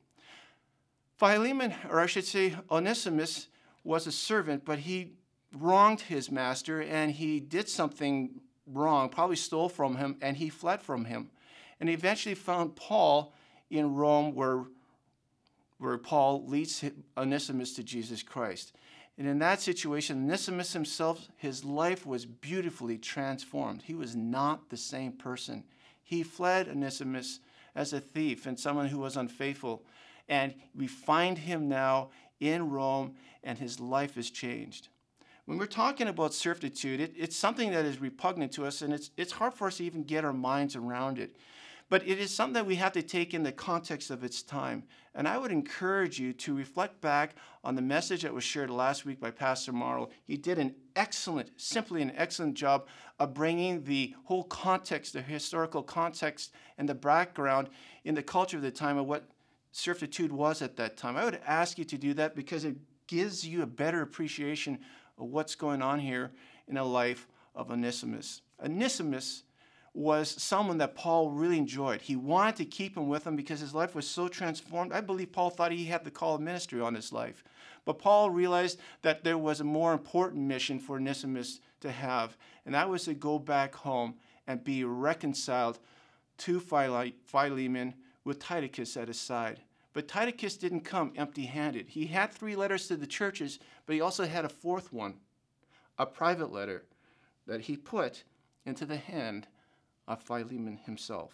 Philemon, 1.18 1.74
or 1.90 2.00
I 2.00 2.06
should 2.06 2.26
say 2.26 2.56
Onesimus, 2.70 3.48
was 3.84 4.08
a 4.08 4.12
servant, 4.12 4.66
but 4.66 4.80
he 4.80 5.14
wronged 5.54 6.02
his 6.02 6.30
master 6.30 6.82
and 6.82 7.12
he 7.12 7.40
did 7.40 7.70
something 7.70 8.42
wrong, 8.68 9.10
probably 9.10 9.36
stole 9.36 9.70
from 9.70 9.96
him, 9.96 10.18
and 10.22 10.38
he 10.38 10.50
fled 10.50 10.82
from 10.82 11.06
him. 11.06 11.30
And 11.80 11.90
he 11.90 11.96
eventually 11.96 12.36
found 12.36 12.76
Paul 12.76 13.34
in 13.70 13.96
Rome, 13.96 14.34
where, 14.34 14.64
where 15.78 15.98
Paul 15.98 16.46
leads 16.48 16.84
Onesimus 17.18 17.74
to 17.76 17.84
Jesus 17.84 18.24
Christ. 18.24 18.74
And 19.18 19.28
in 19.28 19.40
that 19.40 19.62
situation, 19.62 20.24
Onesimus 20.26 20.74
himself, 20.74 21.30
his 21.38 21.64
life 21.64 22.06
was 22.06 22.26
beautifully 22.26 22.98
transformed. 22.98 23.84
He 23.84 23.94
was 23.94 24.16
not 24.16 24.70
the 24.70 24.78
same 24.78 25.14
person. 25.14 25.64
He 26.04 26.22
fled 26.22 26.68
Onesimus 26.68 27.40
as 27.76 27.94
a 27.94 28.00
thief 28.00 28.46
and 28.46 28.60
someone 28.60 28.88
who 28.88 29.00
was 29.00 29.16
unfaithful. 29.16 29.84
And 30.28 30.54
we 30.76 30.88
find 30.88 31.38
him 31.38 31.70
now 31.70 32.10
in 32.40 32.70
Rome, 32.70 33.16
and 33.44 33.58
his 33.58 33.80
life 33.80 34.18
is 34.18 34.30
changed. 34.30 34.90
When 35.46 35.58
we're 35.58 35.68
talking 35.68 36.08
about 36.08 36.34
servitude, 36.34 37.00
it, 37.00 37.14
it's 37.16 37.38
something 37.38 37.72
that 37.72 37.86
is 37.86 38.02
repugnant 38.02 38.52
to 38.54 38.66
us, 38.66 38.82
and 38.82 38.94
it's, 38.94 39.12
it's 39.16 39.32
hard 39.32 39.54
for 39.54 39.68
us 39.68 39.78
to 39.78 39.84
even 39.84 40.04
get 40.04 40.26
our 40.26 40.34
minds 40.34 40.76
around 40.76 41.20
it. 41.20 41.36
But 41.88 42.08
it 42.08 42.20
is 42.20 42.32
something 42.34 42.54
that 42.54 42.66
we 42.66 42.76
have 42.76 42.94
to 42.94 43.04
take 43.04 43.34
in 43.34 43.44
the 43.44 43.52
context 43.52 44.10
of 44.10 44.24
its 44.24 44.42
time. 44.42 44.84
And 45.14 45.28
I 45.28 45.38
would 45.38 45.52
encourage 45.52 46.20
you 46.20 46.34
to 46.34 46.56
reflect 46.56 47.00
back 47.00 47.36
on 47.64 47.76
the 47.76 47.82
message 47.82 48.24
that 48.24 48.34
was 48.34 48.44
shared 48.44 48.72
last 48.72 49.06
week 49.06 49.20
by 49.20 49.30
Pastor 49.30 49.72
Marl. 49.72 50.10
He 50.24 50.36
did 50.36 50.58
an 50.58 50.74
excellent, 50.96 51.52
simply 51.58 52.02
an 52.02 52.12
excellent 52.16 52.56
job 52.56 52.88
of 53.20 53.36
bringing 53.36 53.84
the 53.84 54.16
whole 54.24 54.46
context, 54.46 55.14
the 55.14 55.22
historical 55.22 55.84
context, 55.84 56.54
and 56.78 56.90
the 56.90 56.96
background 56.96 57.70
in 58.04 58.16
the 58.16 58.24
culture 58.24 58.58
of 58.58 58.64
the 58.64 58.72
time 58.72 58.98
of 58.98 59.06
what 59.06 59.30
servitude 59.72 60.32
was 60.32 60.62
at 60.62 60.78
that 60.78 60.98
time. 60.98 61.16
I 61.16 61.26
would 61.26 61.40
ask 61.46 61.78
you 61.78 61.86
to 61.86 61.98
do 61.98 62.14
that 62.16 62.36
because 62.36 62.66
it 62.66 62.78
gives 63.08 63.46
you 63.46 63.62
a 63.62 63.68
better 63.68 64.02
appreciation 64.02 64.80
of 65.18 65.28
what's 65.28 65.56
going 65.56 65.82
on 65.82 66.00
here 66.00 66.32
in 66.68 66.76
the 66.76 66.84
life 66.84 67.28
of 67.54 67.72
Onesimus. 67.72 68.42
Onesimus 68.64 69.44
was 69.96 70.30
someone 70.30 70.78
that 70.80 70.94
Paul 70.94 71.30
really 71.30 71.58
enjoyed. 71.58 72.02
He 72.02 72.18
wanted 72.18 72.58
to 72.58 72.66
keep 72.66 72.98
him 72.98 73.08
with 73.08 73.26
him 73.26 73.38
because 73.38 73.62
his 73.62 73.74
life 73.74 73.96
was 73.96 74.06
so 74.06 74.28
transformed. 74.28 74.92
I 74.92 75.00
believe 75.00 75.32
Paul 75.32 75.50
thought 75.50 75.72
he 75.72 75.86
had 75.86 76.04
the 76.04 76.12
call 76.12 76.36
of 76.36 76.42
ministry 76.42 76.82
on 76.82 76.96
his 76.96 77.14
life. 77.14 77.46
But 77.86 78.00
Paul 78.00 78.30
realized 78.30 78.80
that 79.04 79.24
there 79.24 79.38
was 79.38 79.62
a 79.62 79.64
more 79.64 79.94
important 79.94 80.44
mission 80.44 80.80
for 80.80 80.98
Onesimus 80.98 81.62
to 81.80 81.92
have, 81.92 82.36
and 82.66 82.76
that 82.76 82.90
was 82.90 83.06
to 83.06 83.14
go 83.14 83.40
back 83.40 83.74
home 83.74 84.16
and 84.48 84.64
be 84.64 84.84
reconciled 84.84 85.80
to 86.40 86.60
Philemon 86.60 87.94
with 88.26 88.40
Titus 88.40 88.98
at 88.98 89.08
his 89.08 89.20
side. 89.20 89.62
But 89.94 90.10
Titus 90.10 90.58
didn't 90.58 90.82
come 90.82 91.14
empty 91.16 91.46
handed. 91.46 91.88
He 91.88 92.08
had 92.08 92.34
three 92.34 92.58
letters 92.58 92.90
to 92.90 92.98
the 92.98 93.08
churches, 93.08 93.60
but 93.86 93.94
he 93.94 94.02
also 94.02 94.26
had 94.26 94.44
a 94.44 94.50
fourth 94.50 94.92
one, 94.92 95.14
a 95.98 96.06
private 96.06 96.52
letter 96.52 96.84
that 97.48 97.62
he 97.62 97.78
put 97.78 98.24
into 98.66 98.86
the 98.86 98.98
hand 98.98 99.48
of 100.08 100.22
Philemon 100.22 100.78
himself. 100.86 101.34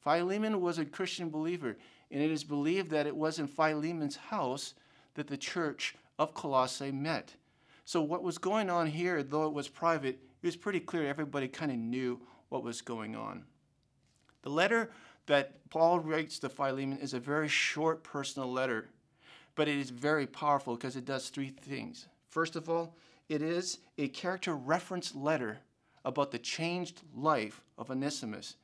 Philemon 0.00 0.60
was 0.60 0.78
a 0.78 0.84
Christian 0.84 1.30
believer, 1.30 1.76
and 2.10 2.22
it 2.22 2.30
is 2.30 2.44
believed 2.44 2.90
that 2.90 3.06
it 3.06 3.16
was 3.16 3.38
in 3.38 3.46
Philemon's 3.46 4.16
house 4.16 4.74
that 5.14 5.26
the 5.26 5.36
church 5.36 5.94
of 6.18 6.34
Colossae 6.34 6.92
met. 6.92 7.34
So, 7.84 8.02
what 8.02 8.22
was 8.22 8.38
going 8.38 8.70
on 8.70 8.86
here, 8.86 9.22
though 9.22 9.46
it 9.46 9.52
was 9.52 9.68
private, 9.68 10.18
it 10.42 10.46
was 10.46 10.56
pretty 10.56 10.80
clear 10.80 11.06
everybody 11.06 11.48
kind 11.48 11.72
of 11.72 11.78
knew 11.78 12.20
what 12.48 12.62
was 12.62 12.80
going 12.80 13.16
on. 13.16 13.44
The 14.42 14.50
letter 14.50 14.90
that 15.26 15.68
Paul 15.70 16.00
writes 16.00 16.38
to 16.38 16.48
Philemon 16.48 16.98
is 16.98 17.14
a 17.14 17.20
very 17.20 17.48
short 17.48 18.02
personal 18.02 18.50
letter, 18.50 18.88
but 19.54 19.68
it 19.68 19.76
is 19.76 19.90
very 19.90 20.26
powerful 20.26 20.74
because 20.74 20.96
it 20.96 21.04
does 21.04 21.28
three 21.28 21.50
things. 21.50 22.08
First 22.30 22.56
of 22.56 22.68
all, 22.70 22.94
it 23.28 23.42
is 23.42 23.78
a 23.98 24.08
character 24.08 24.54
reference 24.54 25.14
letter 25.14 25.58
about 26.04 26.30
the 26.30 26.38
changed 26.38 27.02
life 27.14 27.62
of 27.78 27.90
Onesimus. 27.90 28.56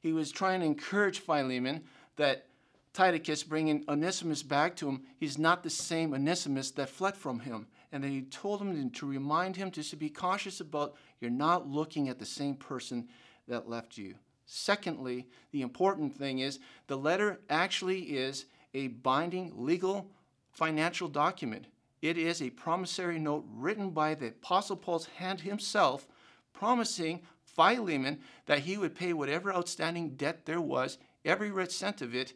He 0.00 0.12
was 0.12 0.30
trying 0.30 0.60
to 0.60 0.66
encourage 0.66 1.20
Philemon 1.20 1.82
that 2.16 2.46
Titus, 2.92 3.42
bringing 3.42 3.84
Onesimus 3.88 4.42
back 4.42 4.76
to 4.76 4.88
him, 4.88 5.02
he's 5.18 5.38
not 5.38 5.62
the 5.62 5.70
same 5.70 6.14
Onesimus 6.14 6.70
that 6.72 6.88
fled 6.88 7.16
from 7.16 7.40
him. 7.40 7.66
And 7.92 8.04
then 8.04 8.10
he 8.10 8.22
told 8.22 8.60
him 8.60 8.90
to 8.90 9.06
remind 9.06 9.56
him 9.56 9.70
to 9.70 9.96
be 9.96 10.10
cautious 10.10 10.60
about 10.60 10.94
you're 11.20 11.30
not 11.30 11.68
looking 11.68 12.08
at 12.08 12.18
the 12.18 12.26
same 12.26 12.54
person 12.54 13.08
that 13.46 13.68
left 13.68 13.96
you. 13.96 14.14
Secondly, 14.46 15.26
the 15.52 15.62
important 15.62 16.16
thing 16.16 16.40
is 16.40 16.58
the 16.86 16.96
letter 16.96 17.40
actually 17.50 18.00
is 18.00 18.46
a 18.74 18.88
binding 18.88 19.52
legal 19.56 20.10
financial 20.50 21.08
document. 21.08 21.66
It 22.02 22.16
is 22.16 22.40
a 22.40 22.50
promissory 22.50 23.18
note 23.18 23.44
written 23.54 23.90
by 23.90 24.14
the 24.14 24.28
Apostle 24.28 24.76
Paul's 24.76 25.06
hand 25.16 25.40
himself, 25.40 26.06
promising 26.52 27.22
Philemon 27.58 28.20
that 28.46 28.60
he 28.60 28.76
would 28.76 28.94
pay 28.94 29.12
whatever 29.12 29.52
outstanding 29.52 30.10
debt 30.10 30.46
there 30.46 30.60
was, 30.60 30.96
every 31.24 31.50
red 31.50 31.72
cent 31.72 32.00
of 32.00 32.14
it, 32.14 32.32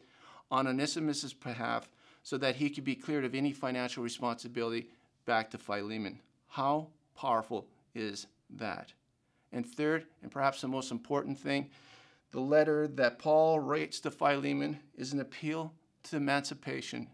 on 0.51 0.67
Onesimus' 0.67 1.31
behalf, 1.31 1.89
so 2.23 2.37
that 2.37 2.57
he 2.57 2.69
could 2.69 2.83
be 2.83 2.95
cleared 2.95 3.23
of 3.23 3.33
any 3.33 3.53
financial 3.53 4.03
responsibility 4.03 4.89
back 5.25 5.49
to 5.49 5.57
Philemon. 5.57 6.19
How 6.49 6.89
powerful 7.15 7.67
is 7.95 8.27
that? 8.49 8.91
And 9.53 9.65
third, 9.65 10.07
and 10.21 10.29
perhaps 10.29 10.59
the 10.59 10.67
most 10.67 10.91
important 10.91 11.39
thing, 11.39 11.69
the 12.31 12.41
letter 12.41 12.89
that 12.89 13.17
Paul 13.17 13.61
writes 13.61 14.01
to 14.01 14.11
Philemon 14.11 14.79
is 14.97 15.13
an 15.13 15.21
appeal 15.21 15.71
to 16.03 16.17
emancipation. 16.17 17.07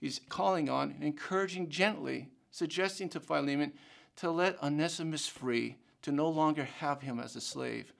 He's 0.00 0.20
calling 0.28 0.68
on 0.68 0.90
and 0.90 1.02
encouraging 1.02 1.70
gently, 1.70 2.28
suggesting 2.50 3.08
to 3.10 3.20
Philemon 3.20 3.72
to 4.16 4.30
let 4.30 4.62
Onesimus 4.62 5.26
free, 5.26 5.78
to 6.02 6.12
no 6.12 6.28
longer 6.28 6.64
have 6.64 7.02
him 7.02 7.18
as 7.18 7.36
a 7.36 7.40
slave. 7.40 7.92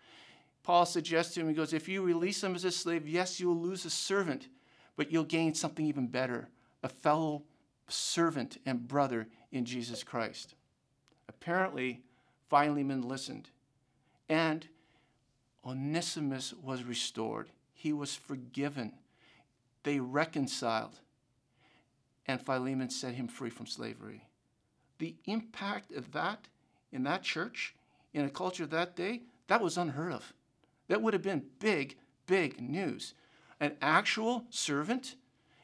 Paul 0.62 0.86
suggests 0.86 1.34
to 1.34 1.40
him, 1.40 1.48
he 1.48 1.54
goes, 1.54 1.72
If 1.72 1.88
you 1.88 2.02
release 2.02 2.42
him 2.42 2.54
as 2.54 2.64
a 2.64 2.70
slave, 2.70 3.08
yes, 3.08 3.40
you 3.40 3.48
will 3.48 3.60
lose 3.60 3.84
a 3.84 3.90
servant, 3.90 4.48
but 4.96 5.10
you'll 5.10 5.24
gain 5.24 5.54
something 5.54 5.86
even 5.86 6.06
better 6.06 6.48
a 6.82 6.88
fellow 6.88 7.42
servant 7.88 8.58
and 8.66 8.86
brother 8.86 9.26
in 9.50 9.64
Jesus 9.64 10.04
Christ. 10.04 10.54
Apparently, 11.28 12.02
Philemon 12.48 13.02
listened, 13.02 13.50
and 14.28 14.66
Onesimus 15.64 16.54
was 16.62 16.84
restored. 16.84 17.48
He 17.74 17.92
was 17.92 18.14
forgiven. 18.14 18.92
They 19.82 20.00
reconciled, 20.00 20.98
and 22.26 22.44
Philemon 22.44 22.90
set 22.90 23.14
him 23.14 23.28
free 23.28 23.50
from 23.50 23.66
slavery. 23.66 24.22
The 24.98 25.14
impact 25.26 25.92
of 25.92 26.12
that 26.12 26.48
in 26.92 27.04
that 27.04 27.22
church, 27.22 27.74
in 28.18 28.24
a 28.24 28.30
culture 28.30 28.66
that 28.66 28.96
day, 28.96 29.22
that 29.46 29.62
was 29.62 29.78
unheard 29.78 30.12
of. 30.12 30.32
That 30.88 31.02
would 31.02 31.14
have 31.14 31.22
been 31.22 31.44
big, 31.58 31.96
big 32.26 32.60
news. 32.60 33.14
An 33.60 33.76
actual 33.80 34.44
servant 34.50 35.16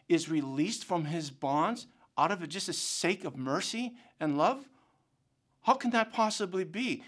is 0.09 0.29
released 0.29 0.85
from 0.85 1.07
his 1.07 1.31
bonds 1.31 1.87
out 2.17 2.31
of 2.31 2.47
just 2.49 2.69
a 2.69 2.73
sake 2.73 3.25
of 3.25 3.37
mercy 3.37 3.95
and 4.21 4.39
love? 4.39 4.69
How 5.63 5.75
can 5.75 5.91
that 5.91 6.13
possibly 6.13 6.65
be? 6.65 7.03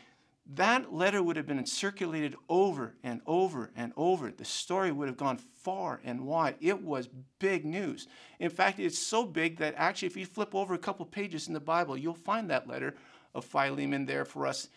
That 0.54 0.92
letter 0.92 1.22
would 1.22 1.36
have 1.36 1.46
been 1.46 1.66
circulated 1.66 2.36
over 2.48 2.94
and 3.02 3.20
over 3.26 3.70
and 3.76 3.92
over. 3.96 4.30
The 4.30 4.44
story 4.44 4.92
would 4.92 5.08
have 5.08 5.16
gone 5.16 5.38
far 5.38 6.00
and 6.04 6.20
wide. 6.20 6.54
It 6.60 6.82
was 6.82 7.08
big 7.40 7.64
news. 7.64 8.06
In 8.38 8.50
fact, 8.50 8.78
it's 8.78 8.98
so 8.98 9.24
big 9.24 9.58
that 9.58 9.74
actually, 9.76 10.06
if 10.06 10.16
you 10.16 10.24
flip 10.24 10.54
over 10.54 10.74
a 10.74 10.78
couple 10.78 11.04
pages 11.04 11.48
in 11.48 11.54
the 11.54 11.60
Bible, 11.60 11.96
you'll 11.96 12.14
find 12.14 12.48
that 12.48 12.68
letter 12.68 12.94
of 13.34 13.44
Philemon 13.44 14.06
there 14.06 14.24
for 14.24 14.46
us 14.46 14.68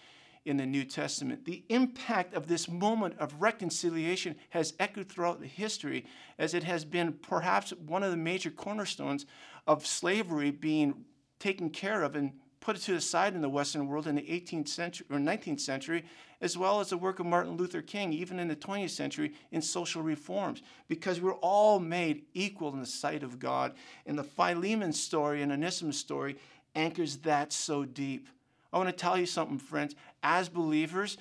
in 0.46 0.58
the 0.58 0.66
New 0.66 0.84
Testament. 0.86 1.46
The 1.46 1.64
impact 1.70 2.34
of 2.34 2.48
this 2.48 2.68
moment 2.68 3.16
of 3.20 3.42
reconciliation 3.42 4.36
has 4.50 4.74
echoed 4.80 5.10
throughout 5.10 5.40
the 5.40 5.48
history 5.48 6.06
as 6.38 6.54
it 6.54 6.64
has 6.64 6.86
been 6.86 7.14
perhaps 7.14 7.72
one 7.72 8.04
of 8.04 8.12
the 8.12 8.18
major 8.18 8.50
cornerstones 8.50 9.26
of 9.68 9.86
slavery 9.86 10.52
being 10.52 11.06
taken 11.40 11.70
care 11.70 12.04
of 12.04 12.16
and 12.16 12.34
put 12.60 12.76
to 12.78 12.94
the 12.94 13.02
side 13.02 13.36
in 13.36 13.42
the 13.42 13.50
Western 13.50 13.88
world 13.88 14.08
in 14.08 14.16
the 14.16 14.22
18th 14.22 14.68
century 14.68 15.06
or 15.10 15.18
19th 15.18 15.62
century, 15.62 16.04
as 16.42 16.58
well 16.58 16.80
as 16.80 16.90
the 16.90 16.98
work 16.98 17.20
of 17.20 17.26
Martin 17.26 17.56
Luther 17.58 17.82
King, 17.82 18.12
even 18.14 18.40
in 18.40 18.48
the 18.48 18.56
20th 18.56 18.90
century, 18.90 19.34
in 19.52 19.62
social 19.62 20.02
reforms, 20.02 20.62
because 20.88 21.22
we're 21.22 21.34
all 21.36 21.80
made 21.80 22.24
equal 22.34 22.74
in 22.74 22.80
the 22.80 22.86
sight 22.86 23.24
of 23.24 23.40
God. 23.40 23.74
And 24.06 24.18
the 24.18 24.24
Philemon 24.24 24.94
story 24.94 25.42
and 25.42 25.52
Onesimus 25.52 25.98
story 25.98 26.38
anchors 26.76 27.18
that 27.18 27.54
so 27.54 27.86
deep. 27.86 28.28
I 28.72 28.78
want 28.78 28.90
to 28.90 28.96
tell 28.96 29.18
you 29.18 29.26
something, 29.26 29.58
friends. 29.58 29.96
As 30.24 30.50
believers, 30.50 31.18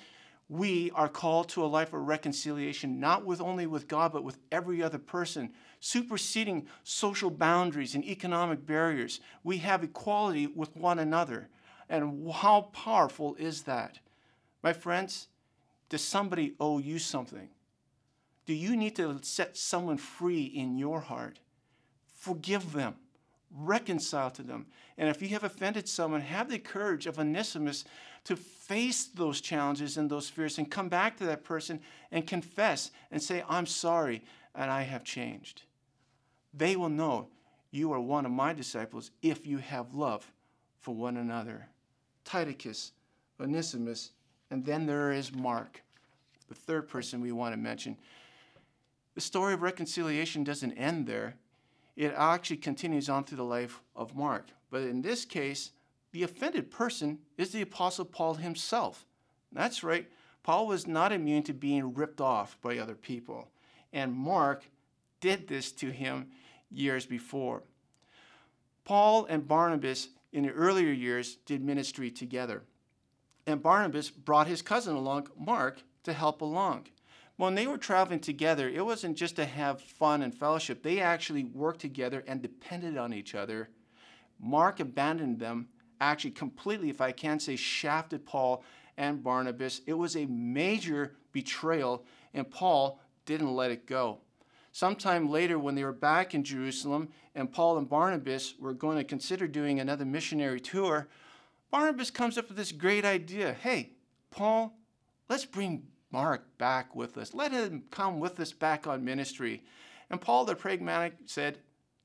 we 0.49 0.89
are 0.91 1.07
called 1.07 1.49
to 1.49 1.63
a 1.63 1.67
life 1.67 1.93
of 1.93 2.07
reconciliation, 2.07 2.99
not 2.99 3.23
with 3.23 3.39
only 3.39 3.67
with 3.67 3.87
God, 3.87 4.11
but 4.11 4.23
with 4.23 4.39
every 4.51 4.81
other 4.81 4.97
person, 4.97 5.51
superseding 5.79 6.67
social 6.83 7.29
boundaries 7.29 7.93
and 7.93 8.03
economic 8.03 8.65
barriers. 8.65 9.19
We 9.43 9.57
have 9.59 9.83
equality 9.83 10.47
with 10.47 10.75
one 10.75 10.97
another. 10.97 11.49
And 11.87 12.31
how 12.31 12.69
powerful 12.73 13.35
is 13.35 13.63
that? 13.63 13.99
My 14.63 14.73
friends, 14.73 15.27
does 15.87 16.03
somebody 16.03 16.55
owe 16.59 16.79
you 16.79 16.99
something? 16.99 17.49
Do 18.45 18.53
you 18.53 18.75
need 18.75 18.95
to 18.95 19.19
set 19.21 19.55
someone 19.55 19.97
free 19.97 20.43
in 20.43 20.77
your 20.77 21.01
heart? 21.01 21.39
Forgive 22.15 22.73
them 22.73 22.95
reconcile 23.51 24.31
to 24.31 24.43
them. 24.43 24.67
And 24.97 25.09
if 25.09 25.21
you 25.21 25.29
have 25.29 25.43
offended 25.43 25.87
someone, 25.87 26.21
have 26.21 26.49
the 26.49 26.59
courage 26.59 27.07
of 27.07 27.19
Onesimus 27.19 27.85
to 28.25 28.35
face 28.35 29.05
those 29.05 29.41
challenges 29.41 29.97
and 29.97 30.09
those 30.09 30.29
fears 30.29 30.57
and 30.57 30.69
come 30.69 30.89
back 30.89 31.17
to 31.17 31.25
that 31.25 31.43
person 31.43 31.79
and 32.11 32.27
confess 32.27 32.91
and 33.11 33.21
say, 33.21 33.43
I'm 33.47 33.65
sorry 33.65 34.23
and 34.55 34.69
I 34.69 34.83
have 34.83 35.03
changed. 35.03 35.63
They 36.53 36.75
will 36.75 36.89
know 36.89 37.27
you 37.71 37.93
are 37.93 37.99
one 37.99 38.25
of 38.25 38.31
my 38.31 38.53
disciples 38.53 39.11
if 39.21 39.45
you 39.45 39.57
have 39.59 39.93
love 39.93 40.31
for 40.79 40.93
one 40.93 41.17
another. 41.17 41.67
Tychicus, 42.25 42.91
Onesimus, 43.39 44.11
and 44.51 44.65
then 44.65 44.85
there 44.85 45.11
is 45.11 45.33
Mark, 45.33 45.81
the 46.47 46.55
third 46.55 46.87
person 46.87 47.21
we 47.21 47.31
want 47.31 47.53
to 47.53 47.57
mention. 47.57 47.97
The 49.15 49.21
story 49.21 49.53
of 49.53 49.61
reconciliation 49.61 50.43
doesn't 50.43 50.73
end 50.73 51.05
there 51.05 51.35
it 51.99 52.13
actually 52.15 52.55
continues 52.55 53.09
on 53.09 53.25
through 53.25 53.35
the 53.35 53.43
life 53.43 53.81
of 53.93 54.15
Mark. 54.15 54.47
But 54.71 54.83
in 54.83 55.01
this 55.01 55.25
case, 55.25 55.71
the 56.13 56.23
offended 56.23 56.71
person 56.71 57.19
is 57.37 57.51
the 57.51 57.61
Apostle 57.61 58.05
Paul 58.05 58.35
himself. 58.35 59.05
That's 59.51 59.83
right, 59.83 60.07
Paul 60.41 60.65
was 60.65 60.87
not 60.87 61.11
immune 61.11 61.43
to 61.43 61.53
being 61.53 61.93
ripped 61.93 62.21
off 62.21 62.57
by 62.61 62.77
other 62.77 62.95
people. 62.95 63.49
And 63.91 64.13
Mark 64.13 64.63
did 65.19 65.49
this 65.49 65.73
to 65.73 65.89
him 65.89 66.27
years 66.71 67.05
before. 67.05 67.63
Paul 68.85 69.25
and 69.25 69.45
Barnabas, 69.45 70.07
in 70.31 70.43
the 70.43 70.51
earlier 70.51 70.93
years, 70.93 71.35
did 71.45 71.61
ministry 71.61 72.09
together. 72.09 72.63
And 73.45 73.61
Barnabas 73.61 74.09
brought 74.09 74.47
his 74.47 74.61
cousin 74.61 74.95
along, 74.95 75.27
Mark, 75.37 75.81
to 76.03 76.13
help 76.13 76.39
along 76.41 76.87
when 77.39 77.55
they 77.55 77.67
were 77.67 77.77
traveling 77.77 78.19
together, 78.19 78.67
it 78.67 78.85
wasn't 78.85 79.15
just 79.15 79.37
to 79.37 79.45
have 79.45 79.79
fun 79.79 80.23
and 80.23 80.35
fellowship. 80.35 80.83
They 80.83 80.99
actually 80.99 81.45
worked 81.45 81.79
together 81.79 82.21
and 82.27 82.41
depended 82.41 82.97
on 82.97 83.13
each 83.13 83.33
other. 83.33 83.69
Mark 84.41 84.81
abandoned 84.81 85.39
them, 85.39 85.69
actually 86.01 86.31
completely, 86.31 86.89
if 86.89 86.99
I 86.99 87.13
can 87.13 87.39
say, 87.39 87.55
shafted 87.55 88.25
Paul 88.25 88.61
and 88.97 89.23
Barnabas. 89.23 89.79
It 89.87 89.93
was 89.93 90.17
a 90.17 90.25
major 90.25 91.15
betrayal, 91.31 92.03
and 92.33 92.51
Paul 92.51 92.99
didn't 93.25 93.55
let 93.55 93.71
it 93.71 93.87
go. 93.87 94.17
Sometime 94.73 95.29
later, 95.29 95.57
when 95.57 95.75
they 95.75 95.85
were 95.85 95.93
back 95.93 96.35
in 96.35 96.43
Jerusalem 96.43 97.07
and 97.35 97.49
Paul 97.49 97.77
and 97.77 97.87
Barnabas 97.87 98.55
were 98.59 98.73
going 98.73 98.97
to 98.97 99.05
consider 99.05 99.47
doing 99.47 99.79
another 99.79 100.03
missionary 100.03 100.59
tour, 100.59 101.07
Barnabas 101.71 102.11
comes 102.11 102.37
up 102.37 102.49
with 102.49 102.57
this 102.57 102.73
great 102.73 103.05
idea 103.05 103.53
hey, 103.53 103.91
Paul, 104.29 104.77
let's 105.29 105.45
bring 105.45 105.83
Mark 106.11 106.57
back 106.57 106.95
with 106.95 107.17
us. 107.17 107.33
Let 107.33 107.51
him 107.51 107.83
come 107.91 108.19
with 108.19 108.39
us 108.39 108.51
back 108.51 108.87
on 108.87 109.05
ministry. 109.05 109.63
And 110.09 110.19
Paul 110.19 110.45
the 110.45 110.55
pragmatic 110.55 111.13
said, 111.25 111.59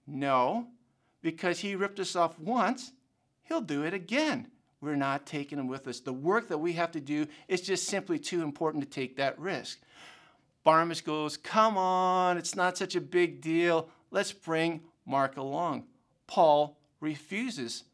No, 0.06 0.68
because 1.22 1.60
he 1.60 1.74
ripped 1.74 2.00
us 2.00 2.14
off 2.14 2.38
once, 2.38 2.92
he'll 3.44 3.62
do 3.62 3.82
it 3.82 3.94
again. 3.94 4.48
We're 4.80 4.96
not 4.96 5.24
taking 5.24 5.58
him 5.58 5.68
with 5.68 5.88
us. 5.88 6.00
The 6.00 6.12
work 6.12 6.48
that 6.48 6.58
we 6.58 6.74
have 6.74 6.92
to 6.92 7.00
do 7.00 7.26
is 7.48 7.62
just 7.62 7.86
simply 7.86 8.18
too 8.18 8.42
important 8.42 8.84
to 8.84 8.90
take 8.90 9.16
that 9.16 9.38
risk. 9.38 9.80
Barnabas 10.62 11.00
goes, 11.00 11.38
Come 11.38 11.78
on, 11.78 12.36
it's 12.36 12.54
not 12.54 12.76
such 12.76 12.94
a 12.94 13.00
big 13.00 13.40
deal. 13.40 13.88
Let's 14.10 14.32
bring 14.32 14.82
Mark 15.06 15.38
along. 15.38 15.84
Paul 16.26 16.76
refuses. 17.00 17.84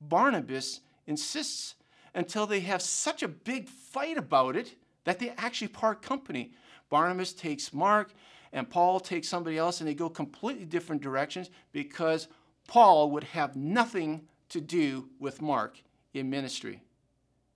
Barnabas 0.00 0.80
insists 1.06 1.74
until 2.14 2.46
they 2.46 2.60
have 2.60 2.82
such 2.82 3.22
a 3.22 3.28
big 3.28 3.68
fight 3.68 4.16
about 4.16 4.56
it 4.56 4.76
that 5.06 5.20
they 5.20 5.30
actually 5.38 5.68
part 5.68 6.02
company. 6.02 6.52
Barnabas 6.90 7.32
takes 7.32 7.72
Mark, 7.72 8.12
and 8.52 8.68
Paul 8.68 9.00
takes 9.00 9.28
somebody 9.28 9.56
else, 9.56 9.80
and 9.80 9.88
they 9.88 9.94
go 9.94 10.10
completely 10.10 10.64
different 10.64 11.00
directions 11.00 11.48
because 11.72 12.28
Paul 12.66 13.12
would 13.12 13.24
have 13.24 13.54
nothing 13.54 14.26
to 14.50 14.60
do 14.60 15.08
with 15.20 15.40
Mark 15.40 15.78
in 16.12 16.28
ministry. 16.28 16.82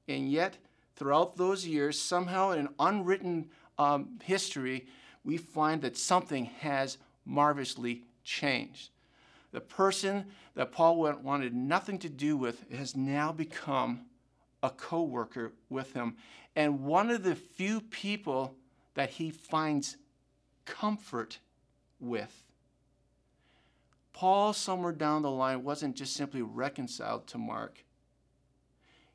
And 0.08 0.30
yet, 0.30 0.58
throughout 0.94 1.36
those 1.36 1.66
years, 1.66 1.98
somehow 1.98 2.52
in 2.52 2.60
an 2.60 2.68
unwritten 2.78 3.50
um, 3.78 4.20
history, 4.22 4.86
we 5.24 5.36
find 5.36 5.82
that 5.82 5.98
something 5.98 6.44
has 6.60 6.98
marvelously 7.24 8.04
changed. 8.22 8.90
The 9.50 9.60
person 9.60 10.26
that 10.54 10.70
Paul 10.70 10.98
wanted 11.22 11.52
nothing 11.52 11.98
to 11.98 12.08
do 12.08 12.36
with 12.36 12.70
has 12.70 12.94
now 12.94 13.32
become 13.32 14.02
a 14.62 14.70
co 14.70 15.02
worker 15.02 15.52
with 15.68 15.92
him 15.92 16.16
and 16.56 16.80
one 16.80 17.10
of 17.10 17.22
the 17.22 17.34
few 17.34 17.80
people 17.80 18.54
that 18.94 19.10
he 19.10 19.30
finds 19.30 19.96
comfort 20.64 21.38
with. 21.98 22.44
Paul, 24.12 24.52
somewhere 24.52 24.92
down 24.92 25.22
the 25.22 25.30
line, 25.30 25.64
wasn't 25.64 25.96
just 25.96 26.14
simply 26.14 26.42
reconciled 26.42 27.26
to 27.28 27.38
Mark, 27.38 27.84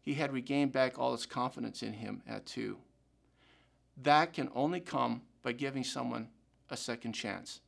he 0.01 0.13
had 0.13 0.31
regained 0.31 0.71
back 0.71 0.97
all 0.97 1.11
his 1.11 1.25
confidence 1.25 1.81
in 1.81 1.93
him 1.93 2.21
uh, 2.29 2.35
at 2.35 2.45
two. 2.45 2.77
That 4.01 4.33
can 4.33 4.49
only 4.53 4.79
come 4.79 5.21
by 5.41 5.51
giving 5.51 5.83
someone 5.83 6.29
a 6.69 6.77
second 6.77 7.13
chance. 7.13 7.61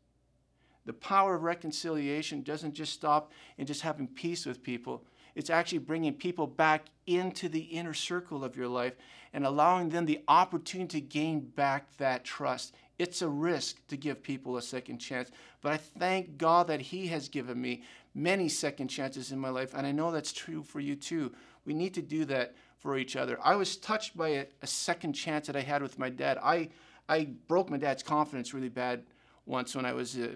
The 0.85 0.93
power 0.93 1.35
of 1.35 1.43
reconciliation 1.43 2.43
doesn't 2.43 2.73
just 2.73 2.93
stop 2.93 3.31
in 3.57 3.65
just 3.65 3.81
having 3.81 4.07
peace 4.07 4.45
with 4.45 4.63
people. 4.63 5.03
It's 5.37 5.51
actually 5.51 5.77
bringing 5.77 6.15
people 6.15 6.47
back 6.47 6.87
into 7.05 7.47
the 7.47 7.59
inner 7.59 7.93
circle 7.93 8.43
of 8.43 8.57
your 8.57 8.67
life 8.67 8.95
and 9.33 9.45
allowing 9.45 9.89
them 9.89 10.07
the 10.07 10.23
opportunity 10.27 10.99
to 10.99 11.07
gain 11.07 11.41
back 11.41 11.95
that 11.97 12.23
trust. 12.23 12.73
It's 12.97 13.21
a 13.21 13.29
risk 13.29 13.85
to 13.89 13.97
give 13.97 14.23
people 14.23 14.57
a 14.57 14.63
second 14.63 14.97
chance, 14.97 15.29
but 15.61 15.71
I 15.71 15.77
thank 15.77 16.39
God 16.39 16.65
that 16.67 16.81
He 16.81 17.05
has 17.09 17.29
given 17.29 17.61
me 17.61 17.83
many 18.15 18.49
second 18.49 18.87
chances 18.87 19.31
in 19.31 19.37
my 19.37 19.49
life, 19.49 19.75
and 19.75 19.85
I 19.85 19.91
know 19.91 20.09
that's 20.09 20.33
true 20.33 20.63
for 20.63 20.79
you 20.79 20.95
too. 20.95 21.31
We 21.65 21.75
need 21.75 21.93
to 21.93 22.01
do 22.01 22.25
that 22.25 22.55
for 22.79 22.97
each 22.97 23.15
other. 23.15 23.37
I 23.43 23.55
was 23.57 23.77
touched 23.77 24.17
by 24.17 24.29
a, 24.29 24.45
a 24.63 24.67
second 24.67 25.13
chance 25.13 25.45
that 25.45 25.55
I 25.55 25.61
had 25.61 25.83
with 25.83 25.99
my 25.99 26.09
dad. 26.09 26.39
I, 26.41 26.69
I 27.07 27.25
broke 27.47 27.69
my 27.69 27.77
dad's 27.77 28.01
confidence 28.01 28.55
really 28.55 28.69
bad 28.69 29.03
once 29.45 29.75
when 29.75 29.85
I 29.85 29.93
was 29.93 30.17
uh, 30.17 30.29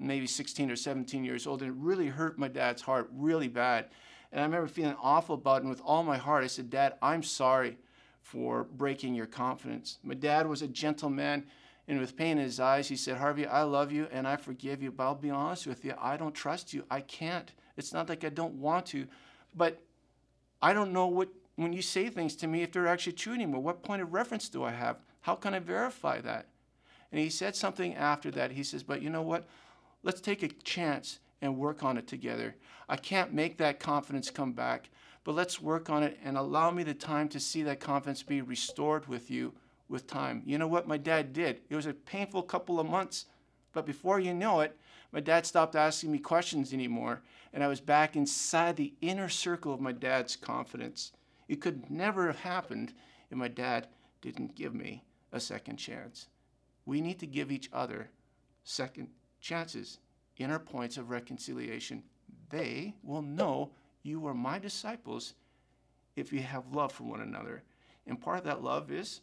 maybe 0.00 0.26
16 0.26 0.68
or 0.68 0.74
17 0.74 1.22
years 1.22 1.46
old, 1.46 1.62
and 1.62 1.70
it 1.70 1.76
really 1.78 2.08
hurt 2.08 2.40
my 2.40 2.48
dad's 2.48 2.82
heart 2.82 3.08
really 3.12 3.46
bad. 3.46 3.86
And 4.30 4.40
I 4.40 4.44
remember 4.44 4.68
feeling 4.68 4.96
awful 5.02 5.34
about 5.34 5.58
it, 5.58 5.60
and 5.62 5.70
with 5.70 5.80
all 5.84 6.02
my 6.02 6.18
heart, 6.18 6.44
I 6.44 6.48
said, 6.48 6.70
Dad, 6.70 6.94
I'm 7.00 7.22
sorry 7.22 7.78
for 8.22 8.64
breaking 8.64 9.14
your 9.14 9.26
confidence. 9.26 9.98
My 10.02 10.14
dad 10.14 10.46
was 10.46 10.60
a 10.60 10.68
gentleman, 10.68 11.46
and 11.88 11.98
with 11.98 12.16
pain 12.16 12.36
in 12.36 12.44
his 12.44 12.60
eyes, 12.60 12.88
he 12.88 12.96
said, 12.96 13.16
Harvey, 13.16 13.46
I 13.46 13.62
love 13.62 13.90
you 13.90 14.06
and 14.12 14.28
I 14.28 14.36
forgive 14.36 14.82
you, 14.82 14.92
but 14.92 15.04
I'll 15.04 15.14
be 15.14 15.30
honest 15.30 15.66
with 15.66 15.82
you, 15.84 15.94
I 15.98 16.18
don't 16.18 16.34
trust 16.34 16.74
you. 16.74 16.84
I 16.90 17.00
can't. 17.00 17.50
It's 17.78 17.94
not 17.94 18.10
like 18.10 18.24
I 18.24 18.28
don't 18.28 18.54
want 18.54 18.84
to, 18.86 19.06
but 19.56 19.80
I 20.60 20.74
don't 20.74 20.92
know 20.92 21.06
what, 21.06 21.30
when 21.56 21.72
you 21.72 21.80
say 21.80 22.10
things 22.10 22.36
to 22.36 22.46
me, 22.46 22.62
if 22.62 22.72
they're 22.72 22.86
actually 22.86 23.14
true 23.14 23.32
anymore. 23.32 23.62
What 23.62 23.82
point 23.82 24.02
of 24.02 24.12
reference 24.12 24.50
do 24.50 24.62
I 24.62 24.72
have? 24.72 24.98
How 25.22 25.34
can 25.34 25.54
I 25.54 25.60
verify 25.60 26.20
that? 26.20 26.48
And 27.10 27.18
he 27.18 27.30
said 27.30 27.56
something 27.56 27.94
after 27.94 28.30
that. 28.32 28.50
He 28.50 28.62
says, 28.62 28.82
But 28.82 29.00
you 29.00 29.08
know 29.08 29.22
what? 29.22 29.48
Let's 30.02 30.20
take 30.20 30.42
a 30.42 30.48
chance 30.48 31.20
and 31.40 31.56
work 31.56 31.82
on 31.82 31.96
it 31.96 32.06
together. 32.06 32.56
I 32.88 32.96
can't 32.96 33.32
make 33.32 33.58
that 33.58 33.80
confidence 33.80 34.30
come 34.30 34.52
back, 34.52 34.90
but 35.24 35.34
let's 35.34 35.60
work 35.60 35.90
on 35.90 36.02
it 36.02 36.18
and 36.24 36.36
allow 36.36 36.70
me 36.70 36.82
the 36.82 36.94
time 36.94 37.28
to 37.30 37.40
see 37.40 37.62
that 37.64 37.80
confidence 37.80 38.22
be 38.22 38.40
restored 38.40 39.06
with 39.08 39.30
you 39.30 39.52
with 39.88 40.06
time. 40.06 40.42
You 40.44 40.58
know 40.58 40.66
what 40.66 40.88
my 40.88 40.98
dad 40.98 41.32
did? 41.32 41.60
It 41.68 41.76
was 41.76 41.86
a 41.86 41.94
painful 41.94 42.42
couple 42.42 42.78
of 42.80 42.88
months, 42.88 43.26
but 43.72 43.86
before 43.86 44.20
you 44.20 44.34
know 44.34 44.60
it, 44.60 44.76
my 45.12 45.20
dad 45.20 45.46
stopped 45.46 45.74
asking 45.74 46.12
me 46.12 46.18
questions 46.18 46.72
anymore, 46.72 47.22
and 47.52 47.64
I 47.64 47.68
was 47.68 47.80
back 47.80 48.16
inside 48.16 48.76
the 48.76 48.92
inner 49.00 49.28
circle 49.28 49.72
of 49.72 49.80
my 49.80 49.92
dad's 49.92 50.36
confidence. 50.36 51.12
It 51.48 51.62
could 51.62 51.90
never 51.90 52.26
have 52.26 52.40
happened 52.40 52.92
if 53.30 53.38
my 53.38 53.48
dad 53.48 53.88
didn't 54.20 54.54
give 54.54 54.74
me 54.74 55.04
a 55.32 55.40
second 55.40 55.76
chance. 55.76 56.26
We 56.84 57.00
need 57.00 57.18
to 57.20 57.26
give 57.26 57.50
each 57.50 57.70
other 57.72 58.10
second 58.64 59.08
chances 59.40 59.98
in 60.38 60.50
our 60.50 60.58
points 60.58 60.96
of 60.96 61.10
reconciliation. 61.10 62.02
They 62.50 62.94
will 63.02 63.22
know 63.22 63.70
you 64.02 64.26
are 64.26 64.34
my 64.34 64.58
disciples 64.58 65.34
if 66.16 66.32
you 66.32 66.40
have 66.40 66.72
love 66.72 66.92
for 66.92 67.04
one 67.04 67.20
another. 67.20 67.62
And 68.06 68.20
part 68.20 68.38
of 68.38 68.44
that 68.44 68.62
love 68.62 68.90
is 68.90 69.20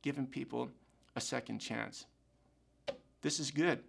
giving 0.00 0.26
people 0.26 0.70
a 1.14 1.20
second 1.20 1.58
chance. 1.58 2.06
This 3.20 3.38
is 3.38 3.50
good. 3.50 3.80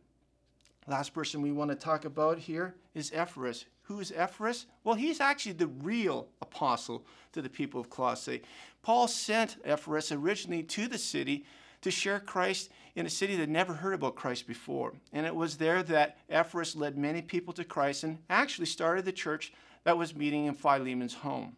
Last 0.85 1.13
person 1.13 1.41
we 1.41 1.51
want 1.51 1.71
to 1.71 1.75
talk 1.75 2.03
about 2.03 2.37
here 2.37 2.75
is 2.93 3.11
Epaphras. 3.13 3.65
Who 3.83 3.99
is 3.99 4.11
Epaphras? 4.11 4.65
Well, 4.83 4.95
he's 4.95 5.21
actually 5.21 5.53
the 5.53 5.67
real 5.67 6.27
apostle 6.41 7.05
to 7.31 7.41
the 7.41 7.49
people 7.49 7.79
of 7.79 7.89
Colossae. 7.89 8.41
Paul 8.81 9.07
sent 9.07 9.57
Epaphras 9.63 10.11
originally 10.11 10.63
to 10.63 10.87
the 10.87 10.97
city 10.97 11.45
to 11.81 11.91
share 11.91 12.19
Christ 12.19 12.69
in 12.95 13.05
a 13.05 13.09
city 13.09 13.35
that 13.37 13.49
never 13.49 13.73
heard 13.73 13.93
about 13.93 14.15
Christ 14.15 14.47
before. 14.47 14.93
And 15.11 15.25
it 15.25 15.35
was 15.35 15.57
there 15.57 15.81
that 15.83 16.17
Epaphras 16.29 16.75
led 16.75 16.97
many 16.97 17.21
people 17.21 17.53
to 17.53 17.63
Christ 17.63 18.03
and 18.03 18.19
actually 18.29 18.67
started 18.67 19.05
the 19.05 19.11
church 19.11 19.51
that 19.83 19.97
was 19.97 20.15
meeting 20.15 20.45
in 20.45 20.53
Philemon's 20.53 21.15
home. 21.15 21.55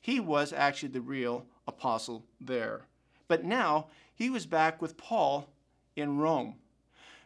He 0.00 0.20
was 0.20 0.52
actually 0.52 0.90
the 0.90 1.00
real 1.00 1.46
apostle 1.66 2.24
there. 2.40 2.82
But 3.28 3.44
now 3.44 3.88
he 4.14 4.30
was 4.30 4.46
back 4.46 4.80
with 4.80 4.96
Paul 4.96 5.48
in 5.96 6.18
Rome. 6.18 6.54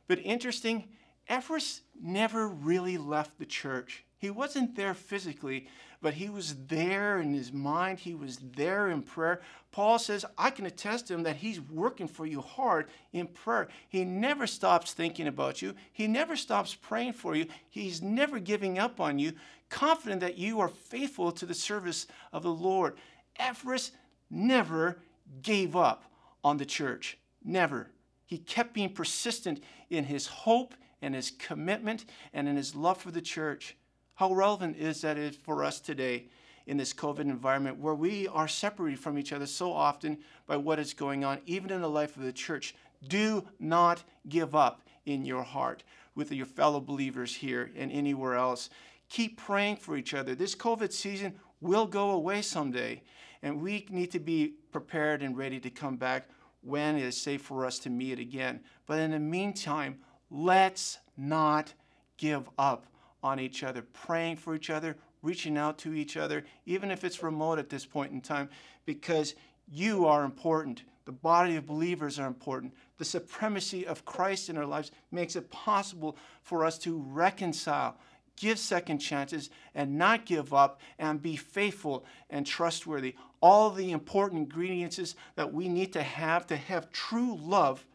But 0.09 0.21
interesting, 0.23 0.89
Epaphras 1.29 1.83
never 2.01 2.49
really 2.49 2.99
left 2.99 3.39
the 3.39 3.47
church. 3.47 4.05
He 4.19 4.31
wasn't 4.31 4.75
there 4.75 4.95
physically, 4.95 5.69
but 6.05 6.13
he 6.13 6.29
was 6.29 6.55
there 6.67 7.19
in 7.19 7.33
his 7.33 7.51
mind. 7.51 7.99
He 7.99 8.15
was 8.15 8.39
there 8.55 8.91
in 8.91 9.01
prayer. 9.01 9.41
Paul 9.73 9.99
says, 9.99 10.27
I 10.37 10.51
can 10.51 10.67
attest 10.67 11.07
to 11.07 11.15
him 11.15 11.23
that 11.23 11.37
he's 11.37 11.63
working 11.63 12.09
for 12.09 12.27
you 12.27 12.43
hard 12.43 12.91
in 13.15 13.27
prayer. 13.27 13.69
He 13.89 14.05
never 14.05 14.47
stops 14.47 14.93
thinking 14.93 15.27
about 15.27 15.63
you, 15.63 15.75
he 15.95 16.07
never 16.07 16.37
stops 16.37 16.75
praying 16.75 17.15
for 17.15 17.35
you. 17.35 17.47
He's 17.71 18.03
never 18.03 18.39
giving 18.39 18.79
up 18.79 19.01
on 19.01 19.19
you, 19.19 19.33
confident 19.71 20.21
that 20.21 20.37
you 20.37 20.61
are 20.61 20.69
faithful 20.69 21.33
to 21.33 21.47
the 21.47 21.55
service 21.55 22.07
of 22.35 22.43
the 22.43 22.53
Lord. 22.53 22.99
Epaphras 23.39 23.93
never 24.29 24.99
gave 25.41 25.75
up 25.75 26.05
on 26.45 26.59
the 26.59 26.67
church. 26.67 27.17
Never. 27.43 27.89
He 28.27 28.37
kept 28.37 28.75
being 28.75 28.93
persistent 28.93 29.65
in 29.89 30.05
his 30.05 30.27
hope 30.27 30.75
and 31.01 31.15
his 31.15 31.31
commitment 31.31 32.05
and 32.35 32.47
in 32.47 32.57
his 32.57 32.75
love 32.75 32.99
for 32.99 33.11
the 33.11 33.23
church. 33.23 33.75
How 34.15 34.33
relevant 34.33 34.77
is 34.77 35.01
that 35.01 35.35
for 35.35 35.65
us 35.65 35.81
today 35.81 36.29
in 36.67 36.77
this 36.77 36.93
COVID 36.93 37.21
environment 37.21 37.79
where 37.79 37.95
we 37.95 38.29
are 38.29 38.47
separated 38.47 39.01
from 39.01 39.19
each 39.19 39.33
other 39.33 39.47
so 39.47 39.73
often 39.73 40.19
by 40.47 40.57
what 40.57 40.79
is 40.79 40.95
going 40.95 41.25
on, 41.25 41.41
even 41.47 41.71
in 41.71 41.81
the 41.81 41.91
life 41.91 42.17
of 42.17 42.23
the 42.23 42.33
church? 42.33 42.75
Do 43.09 43.45
not 43.59 44.05
give 44.29 44.55
up 44.55 44.83
in 45.05 45.25
your 45.25 45.43
heart 45.43 45.83
with 46.15 46.31
your 46.31 46.47
fellow 46.47 46.81
believers 46.81 47.35
here 47.35 47.71
and 47.77 47.91
anywhere 47.91 48.37
else. 48.37 48.71
Keep 49.09 49.37
praying 49.37 49.77
for 49.77 49.97
each 49.97 50.15
other. 50.15 50.35
This 50.35 50.55
COVID 50.55 50.93
season 50.93 51.35
will 51.61 51.87
go 51.87 52.11
away 52.11 52.41
someday, 52.41 53.03
and 53.43 53.61
we 53.61 53.87
need 53.91 54.13
to 54.13 54.21
be 54.21 54.55
prepared 54.71 55.23
and 55.23 55.37
ready 55.37 55.59
to 55.59 55.71
come 55.71 55.97
back 55.97 56.29
when 56.63 56.97
it 56.97 57.03
is 57.03 57.21
safe 57.21 57.43
for 57.43 57.67
us 57.67 57.81
to 57.81 57.91
meet 57.91 58.19
again. 58.19 58.61
But 58.87 59.01
in 59.01 59.11
the 59.11 59.19
meantime, 59.19 59.99
let's 60.31 60.99
not 61.17 61.75
give 62.17 62.49
up 62.57 62.87
on 63.25 63.41
each 63.41 63.65
other, 63.65 63.81
praying 63.81 64.37
for 64.37 64.55
each 64.55 64.69
other, 64.69 64.97
reaching 65.23 65.57
out 65.57 65.79
to 65.79 65.95
each 65.95 66.19
other, 66.19 66.45
even 66.67 66.91
if 66.91 67.03
it's 67.03 67.23
remote 67.23 67.59
at 67.59 67.71
this 67.71 67.87
point 67.87 68.13
in 68.13 68.21
time, 68.21 68.51
because 68.85 69.35
you 69.67 70.05
are 70.05 70.25
important. 70.25 70.83
The 71.07 71.13
body 71.13 71.57
of 71.57 71.67
believers 71.67 72.19
are 72.19 72.27
important. 72.27 72.75
The 72.99 73.05
supremacy 73.07 73.87
of 73.87 74.05
Christ 74.05 74.51
in 74.51 74.59
our 74.59 74.67
lives 74.67 74.93
makes 75.11 75.37
it 75.37 75.51
possible 75.51 76.19
for 76.43 76.67
us 76.67 76.77
to 76.81 76.99
reconcile, 76.99 77.97
give 78.37 78.59
second 78.59 78.99
chances, 78.99 79.49
and 79.75 79.97
not 79.97 80.27
give 80.27 80.53
up, 80.53 80.81
and 80.99 81.23
be 81.23 81.37
faithful 81.37 82.05
and 82.29 82.47
trustworthy. 82.47 83.17
All 83.41 83.71
the 83.71 83.91
important 83.91 84.43
ingredients 84.43 85.15
that 85.37 85.53
we 85.53 85.69
need 85.69 85.95
to 85.95 86.03
have 86.03 86.47
to 86.49 86.57
have 86.57 86.93
true 86.93 87.39
love 87.41 87.87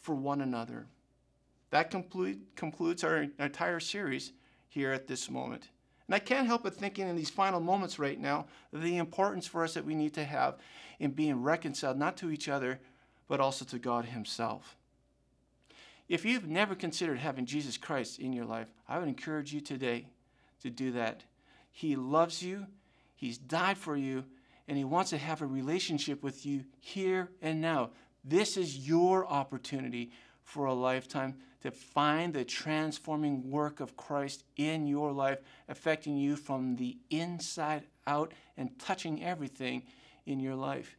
for 0.00 0.14
one 0.14 0.40
another. 0.40 0.86
That 1.68 1.90
conclude, 1.90 2.40
concludes 2.56 3.04
our 3.04 3.26
entire 3.38 3.80
series 3.80 4.32
here 4.70 4.92
at 4.92 5.06
this 5.06 5.28
moment. 5.28 5.68
And 6.06 6.14
I 6.14 6.20
can't 6.20 6.46
help 6.46 6.62
but 6.62 6.74
thinking 6.74 7.06
in 7.06 7.16
these 7.16 7.28
final 7.28 7.60
moments 7.60 7.98
right 7.98 8.18
now 8.18 8.46
the 8.72 8.96
importance 8.96 9.46
for 9.46 9.62
us 9.62 9.74
that 9.74 9.84
we 9.84 9.94
need 9.94 10.14
to 10.14 10.24
have 10.24 10.56
in 10.98 11.10
being 11.10 11.42
reconciled 11.42 11.98
not 11.98 12.16
to 12.18 12.30
each 12.30 12.48
other, 12.48 12.80
but 13.28 13.40
also 13.40 13.64
to 13.66 13.78
God 13.78 14.06
Himself. 14.06 14.76
If 16.08 16.24
you've 16.24 16.48
never 16.48 16.74
considered 16.74 17.18
having 17.18 17.46
Jesus 17.46 17.76
Christ 17.76 18.18
in 18.18 18.32
your 18.32 18.44
life, 18.44 18.68
I 18.88 18.98
would 18.98 19.08
encourage 19.08 19.52
you 19.52 19.60
today 19.60 20.06
to 20.62 20.70
do 20.70 20.92
that. 20.92 21.24
He 21.70 21.94
loves 21.94 22.42
you, 22.42 22.66
He's 23.14 23.38
died 23.38 23.78
for 23.78 23.96
you, 23.96 24.24
and 24.66 24.76
He 24.76 24.84
wants 24.84 25.10
to 25.10 25.18
have 25.18 25.42
a 25.42 25.46
relationship 25.46 26.22
with 26.22 26.46
you 26.46 26.64
here 26.80 27.30
and 27.42 27.60
now. 27.60 27.90
This 28.24 28.56
is 28.56 28.88
your 28.88 29.26
opportunity 29.26 30.10
for 30.50 30.66
a 30.66 30.74
lifetime 30.74 31.36
to 31.62 31.70
find 31.70 32.34
the 32.34 32.44
transforming 32.44 33.50
work 33.50 33.80
of 33.80 33.96
Christ 33.96 34.44
in 34.56 34.86
your 34.86 35.12
life, 35.12 35.38
affecting 35.68 36.16
you 36.16 36.34
from 36.36 36.76
the 36.76 36.96
inside 37.10 37.84
out 38.06 38.32
and 38.56 38.76
touching 38.78 39.22
everything 39.22 39.84
in 40.26 40.40
your 40.40 40.56
life. 40.56 40.96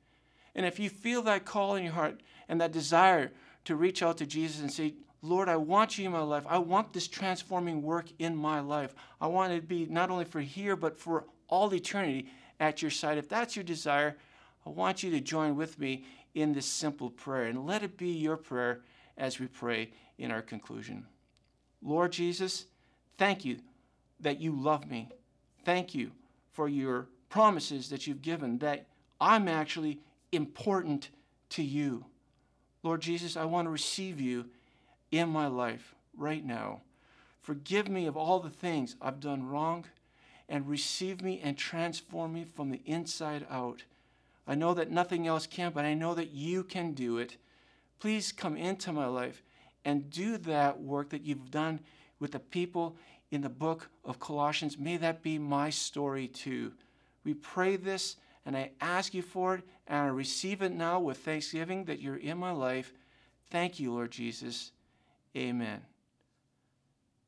And 0.55 0.65
if 0.65 0.79
you 0.79 0.89
feel 0.89 1.21
that 1.23 1.45
call 1.45 1.75
in 1.75 1.83
your 1.83 1.93
heart 1.93 2.21
and 2.47 2.61
that 2.61 2.71
desire 2.71 3.31
to 3.65 3.75
reach 3.75 4.01
out 4.01 4.17
to 4.17 4.25
Jesus 4.25 4.61
and 4.61 4.71
say, 4.71 4.93
Lord, 5.21 5.49
I 5.49 5.57
want 5.57 5.97
you 5.97 6.05
in 6.05 6.11
my 6.11 6.21
life. 6.21 6.45
I 6.47 6.57
want 6.57 6.93
this 6.93 7.07
transforming 7.07 7.81
work 7.81 8.07
in 8.19 8.35
my 8.35 8.59
life. 8.59 8.95
I 9.19 9.27
want 9.27 9.53
it 9.53 9.61
to 9.61 9.67
be 9.67 9.85
not 9.85 10.09
only 10.09 10.25
for 10.25 10.41
here, 10.41 10.75
but 10.75 10.97
for 10.97 11.25
all 11.47 11.73
eternity 11.73 12.27
at 12.59 12.81
your 12.81 12.91
side. 12.91 13.17
If 13.17 13.29
that's 13.29 13.55
your 13.55 13.63
desire, 13.63 14.17
I 14.65 14.69
want 14.69 15.03
you 15.03 15.11
to 15.11 15.19
join 15.19 15.55
with 15.55 15.77
me 15.77 16.05
in 16.33 16.53
this 16.53 16.65
simple 16.65 17.09
prayer 17.09 17.45
and 17.45 17.65
let 17.65 17.83
it 17.83 17.97
be 17.97 18.09
your 18.09 18.37
prayer 18.37 18.81
as 19.21 19.39
we 19.39 19.47
pray 19.47 19.91
in 20.17 20.31
our 20.31 20.41
conclusion. 20.41 21.05
Lord 21.81 22.11
Jesus, 22.11 22.65
thank 23.17 23.45
you 23.45 23.59
that 24.19 24.41
you 24.41 24.51
love 24.51 24.89
me. 24.89 25.09
Thank 25.63 25.95
you 25.95 26.11
for 26.51 26.67
your 26.67 27.07
promises 27.29 27.89
that 27.89 28.07
you've 28.07 28.21
given, 28.21 28.57
that 28.57 28.87
I'm 29.21 29.47
actually 29.47 29.99
important 30.31 31.09
to 31.51 31.63
you. 31.63 32.03
Lord 32.83 33.01
Jesus, 33.01 33.37
I 33.37 33.45
want 33.45 33.67
to 33.67 33.69
receive 33.69 34.19
you 34.19 34.45
in 35.11 35.29
my 35.29 35.47
life 35.47 35.93
right 36.17 36.43
now. 36.43 36.81
Forgive 37.41 37.87
me 37.87 38.07
of 38.07 38.17
all 38.17 38.39
the 38.39 38.49
things 38.49 38.95
I've 39.01 39.19
done 39.19 39.47
wrong 39.47 39.85
and 40.49 40.67
receive 40.67 41.21
me 41.21 41.39
and 41.43 41.55
transform 41.55 42.33
me 42.33 42.43
from 42.43 42.71
the 42.71 42.81
inside 42.85 43.45
out. 43.49 43.83
I 44.47 44.55
know 44.55 44.73
that 44.73 44.91
nothing 44.91 45.27
else 45.27 45.45
can, 45.45 45.71
but 45.71 45.85
I 45.85 45.93
know 45.93 46.15
that 46.15 46.31
you 46.31 46.63
can 46.63 46.93
do 46.93 47.19
it. 47.19 47.37
Please 48.01 48.31
come 48.31 48.57
into 48.57 48.91
my 48.91 49.05
life 49.05 49.43
and 49.85 50.09
do 50.09 50.37
that 50.39 50.81
work 50.81 51.09
that 51.11 51.23
you've 51.23 51.51
done 51.51 51.79
with 52.19 52.31
the 52.31 52.39
people 52.39 52.97
in 53.29 53.41
the 53.41 53.49
book 53.49 53.91
of 54.03 54.19
Colossians. 54.19 54.75
May 54.79 54.97
that 54.97 55.21
be 55.21 55.37
my 55.37 55.69
story 55.69 56.27
too. 56.27 56.73
We 57.23 57.35
pray 57.35 57.75
this 57.75 58.15
and 58.43 58.57
I 58.57 58.71
ask 58.81 59.13
you 59.13 59.21
for 59.21 59.53
it 59.53 59.63
and 59.85 59.99
I 59.99 60.07
receive 60.07 60.63
it 60.63 60.71
now 60.71 60.99
with 60.99 61.19
thanksgiving 61.19 61.85
that 61.85 62.01
you're 62.01 62.15
in 62.15 62.39
my 62.39 62.49
life. 62.49 62.91
Thank 63.51 63.79
you, 63.79 63.93
Lord 63.93 64.09
Jesus. 64.09 64.71
Amen. 65.37 65.81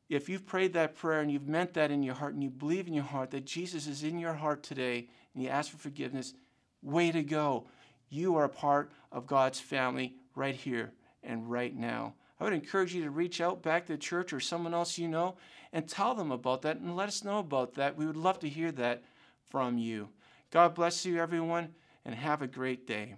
If 0.09 0.28
you've 0.28 0.47
prayed 0.47 0.74
that 0.74 0.95
prayer 0.95 1.21
and 1.21 1.32
you've 1.32 1.47
meant 1.47 1.76
that 1.76 1.91
in 1.91 2.01
your 2.01 2.15
heart 2.15 2.34
and 2.34 2.43
you 2.43 2.49
believe 2.49 2.88
in 2.88 2.95
your 2.95 3.03
heart 3.03 3.30
that 3.30 3.45
Jesus 3.45 3.86
is 3.86 4.03
in 4.03 4.17
your 4.17 4.34
heart 4.34 4.63
today 4.63 5.07
and 5.36 5.43
you 5.43 5.49
ask 5.49 5.69
for 5.69 5.78
forgiveness, 5.78 6.34
way 6.82 7.11
to 7.11 7.21
go. 7.21 7.67
You 8.09 8.36
are 8.38 8.45
a 8.45 8.49
part 8.49 8.91
of 9.11 9.28
God's 9.28 9.59
family 9.59 10.15
right 10.36 10.56
here 10.56 10.92
and 11.24 11.50
right 11.50 11.76
now. 11.76 12.14
I 12.40 12.44
would 12.44 12.54
encourage 12.54 12.94
you 12.94 13.04
to 13.04 13.10
reach 13.10 13.40
out 13.40 13.62
back 13.62 13.86
to 13.86 13.94
the 13.94 13.98
church 13.98 14.34
or 14.34 14.40
someone 14.40 14.74
else 14.74 14.98
you 14.98 15.08
know 15.08 15.36
and 15.72 15.88
tell 15.88 16.14
them 16.14 16.32
about 16.32 16.62
that 16.64 16.78
and 16.78 16.96
let 16.96 17.08
us 17.08 17.24
know 17.24 17.40
about 17.40 17.76
that. 17.76 17.96
We 17.96 18.06
would 18.06 18.18
love 18.18 18.40
to 18.40 18.50
hear 18.50 18.72
that 18.74 19.04
from 19.50 19.78
you. 19.78 20.10
God 20.52 20.76
bless 20.76 21.06
you, 21.06 21.20
everyone, 21.20 21.70
and 22.06 22.14
have 22.14 22.42
a 22.42 22.48
great 22.48 22.86
day. 22.86 23.16